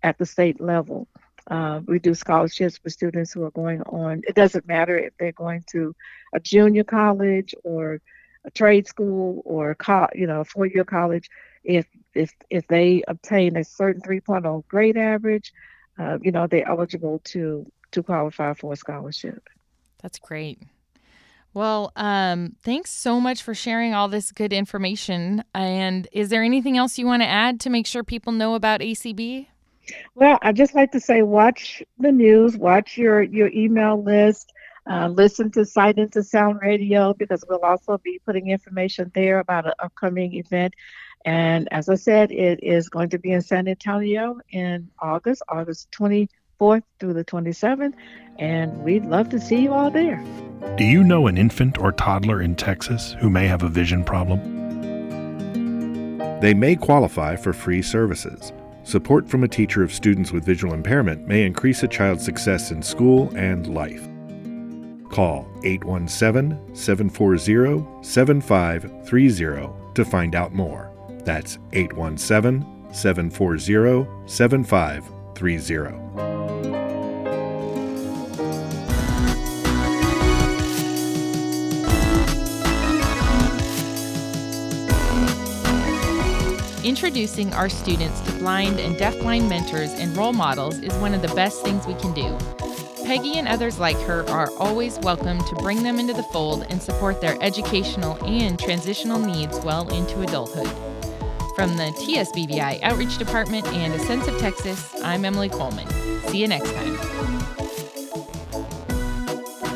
at 0.03 0.17
the 0.17 0.25
state 0.25 0.59
level. 0.61 1.07
Uh, 1.49 1.81
we 1.87 1.99
do 1.99 2.13
scholarships 2.13 2.77
for 2.77 2.89
students 2.89 3.31
who 3.33 3.43
are 3.43 3.51
going 3.51 3.81
on. 3.83 4.21
It 4.27 4.35
doesn't 4.35 4.67
matter 4.67 4.97
if 4.97 5.13
they're 5.17 5.31
going 5.31 5.63
to 5.71 5.95
a 6.33 6.39
junior 6.39 6.83
college 6.83 7.53
or 7.63 7.99
a 8.45 8.51
trade 8.51 8.87
school 8.87 9.41
or 9.45 9.75
co- 9.75 10.09
you 10.13 10.27
know 10.27 10.41
a 10.41 10.45
four-year 10.45 10.85
college. 10.85 11.29
If 11.63 11.87
if 12.15 12.31
if 12.49 12.67
they 12.67 13.03
obtain 13.07 13.57
a 13.57 13.63
certain 13.63 14.01
3.0 14.01 14.67
grade 14.67 14.97
average, 14.97 15.53
uh, 15.99 16.17
you 16.21 16.31
know 16.31 16.47
they're 16.47 16.67
eligible 16.67 17.19
to 17.25 17.69
to 17.91 18.03
qualify 18.03 18.53
for 18.53 18.73
a 18.73 18.75
scholarship. 18.75 19.47
That's 20.01 20.19
great. 20.19 20.59
Well, 21.53 21.93
um, 21.95 22.57
thanks 22.63 22.91
so 22.91 23.21
much 23.21 23.41
for 23.41 23.53
sharing 23.53 23.93
all 23.93 24.09
this 24.09 24.33
good 24.33 24.51
information. 24.51 25.41
And 25.53 26.05
is 26.11 26.27
there 26.27 26.43
anything 26.43 26.77
else 26.77 26.97
you 26.97 27.05
want 27.05 27.21
to 27.21 27.27
add 27.27 27.61
to 27.61 27.69
make 27.69 27.87
sure 27.87 28.03
people 28.03 28.33
know 28.33 28.55
about 28.55 28.81
ACB? 28.81 29.47
Well, 30.15 30.37
I 30.41 30.51
just 30.51 30.75
like 30.75 30.91
to 30.91 30.99
say, 30.99 31.21
watch 31.21 31.81
the 31.97 32.11
news, 32.11 32.57
watch 32.57 32.97
your 32.97 33.21
your 33.21 33.47
email 33.53 34.03
list, 34.03 34.51
uh, 34.89 35.07
listen 35.07 35.49
to 35.51 35.63
Sight 35.63 35.97
into 35.97 36.23
Sound 36.23 36.59
Radio 36.61 37.13
because 37.13 37.43
we'll 37.47 37.59
also 37.59 37.99
be 37.99 38.19
putting 38.25 38.49
information 38.49 39.11
there 39.15 39.39
about 39.39 39.65
an 39.65 39.73
upcoming 39.79 40.35
event. 40.35 40.73
And 41.25 41.67
as 41.71 41.89
I 41.89 41.95
said, 41.95 42.31
it 42.31 42.63
is 42.63 42.87
going 42.87 43.09
to 43.09 43.17
be 43.17 43.31
in 43.31 43.41
San 43.41 43.67
Antonio 43.67 44.39
in 44.51 44.87
August, 44.99 45.41
August 45.49 45.89
24th 45.91 46.83
through 46.99 47.13
the 47.13 47.25
27th, 47.25 47.93
and 48.37 48.77
we'd 48.83 49.05
love 49.05 49.29
to 49.29 49.39
see 49.39 49.63
you 49.63 49.73
all 49.73 49.89
there. 49.89 50.23
Do 50.77 50.83
you 50.83 51.03
know 51.03 51.25
an 51.25 51.37
infant 51.37 51.79
or 51.79 51.91
toddler 51.91 52.41
in 52.41 52.55
Texas 52.55 53.15
who 53.19 53.31
may 53.31 53.47
have 53.47 53.63
a 53.63 53.69
vision 53.69 54.03
problem? 54.03 54.39
They 56.41 56.53
may 56.53 56.75
qualify 56.75 57.37
for 57.37 57.53
free 57.53 57.81
services. 57.81 58.53
Support 58.83 59.27
from 59.27 59.43
a 59.43 59.47
teacher 59.47 59.81
of 59.81 59.91
students 59.91 60.31
with 60.31 60.45
visual 60.45 60.75
impairment 60.75 61.27
may 61.27 61.43
increase 61.43 61.81
a 61.81 61.87
child's 61.87 62.23
success 62.23 62.69
in 62.69 62.83
school 62.83 63.35
and 63.35 63.73
life. 63.73 64.07
Call 65.09 65.47
817 65.63 66.75
740 66.75 68.03
7530 68.03 69.69
to 69.95 70.05
find 70.05 70.35
out 70.35 70.53
more. 70.53 70.94
That's 71.25 71.57
817 71.73 72.93
740 72.93 74.07
7530. 74.27 76.05
Introducing 86.87 87.51
our 87.53 87.67
students 87.67 88.21
to 88.21 88.31
blind 88.33 88.79
and 88.79 88.95
deafblind 88.95 89.49
mentors 89.49 89.91
and 89.93 90.15
role 90.15 90.31
models 90.31 90.77
is 90.79 90.93
one 90.97 91.15
of 91.15 91.23
the 91.23 91.27
best 91.29 91.63
things 91.63 91.87
we 91.87 91.95
can 91.95 92.13
do. 92.13 92.37
Peggy 93.05 93.37
and 93.37 93.47
others 93.47 93.79
like 93.79 93.97
her 94.01 94.27
are 94.29 94.51
always 94.59 94.99
welcome 94.99 95.39
to 95.39 95.55
bring 95.55 95.81
them 95.81 95.99
into 95.99 96.13
the 96.13 96.23
fold 96.23 96.65
and 96.69 96.81
support 96.81 97.21
their 97.21 97.37
educational 97.41 98.23
and 98.23 98.59
transitional 98.59 99.17
needs 99.17 99.59
well 99.61 99.89
into 99.89 100.21
adulthood. 100.21 100.94
From 101.55 101.77
the 101.77 101.85
TSBVI 101.85 102.81
Outreach 102.83 103.17
Department 103.17 103.65
and 103.67 103.93
A 103.93 103.99
Sense 103.99 104.27
of 104.27 104.37
Texas, 104.39 104.93
I'm 105.01 105.23
Emily 105.23 105.47
Coleman. 105.47 105.87
See 106.27 106.39
you 106.39 106.49
next 106.49 106.69
time. 106.73 106.97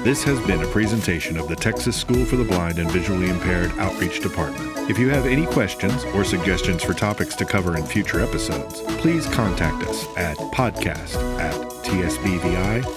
This 0.04 0.22
has 0.26 0.46
been 0.46 0.62
a 0.62 0.68
presentation 0.68 1.38
of 1.38 1.48
the 1.48 1.56
Texas 1.56 1.96
School 1.96 2.26
for 2.26 2.36
the 2.36 2.44
Blind 2.44 2.80
and 2.80 2.92
Visually 2.92 3.30
Impaired 3.30 3.72
Outreach 3.80 4.20
Department. 4.20 4.90
If 4.90 5.00
you 5.00 5.08
have 5.10 5.26
any 5.26 5.46
questions 5.46 6.04
or 6.14 6.26
suggestions 6.26 6.84
for 6.84 6.94
topics 6.94 7.34
to 7.36 7.46
cover 7.46 7.78
in 7.78 7.86
future 7.86 8.20
episodes, 8.20 8.82
please 8.98 9.26
contact 9.28 9.88
us 9.88 10.06
at 10.18 10.36
podcast 10.38 11.16
at 11.40 11.56
tsbvi.edu. 11.86 12.90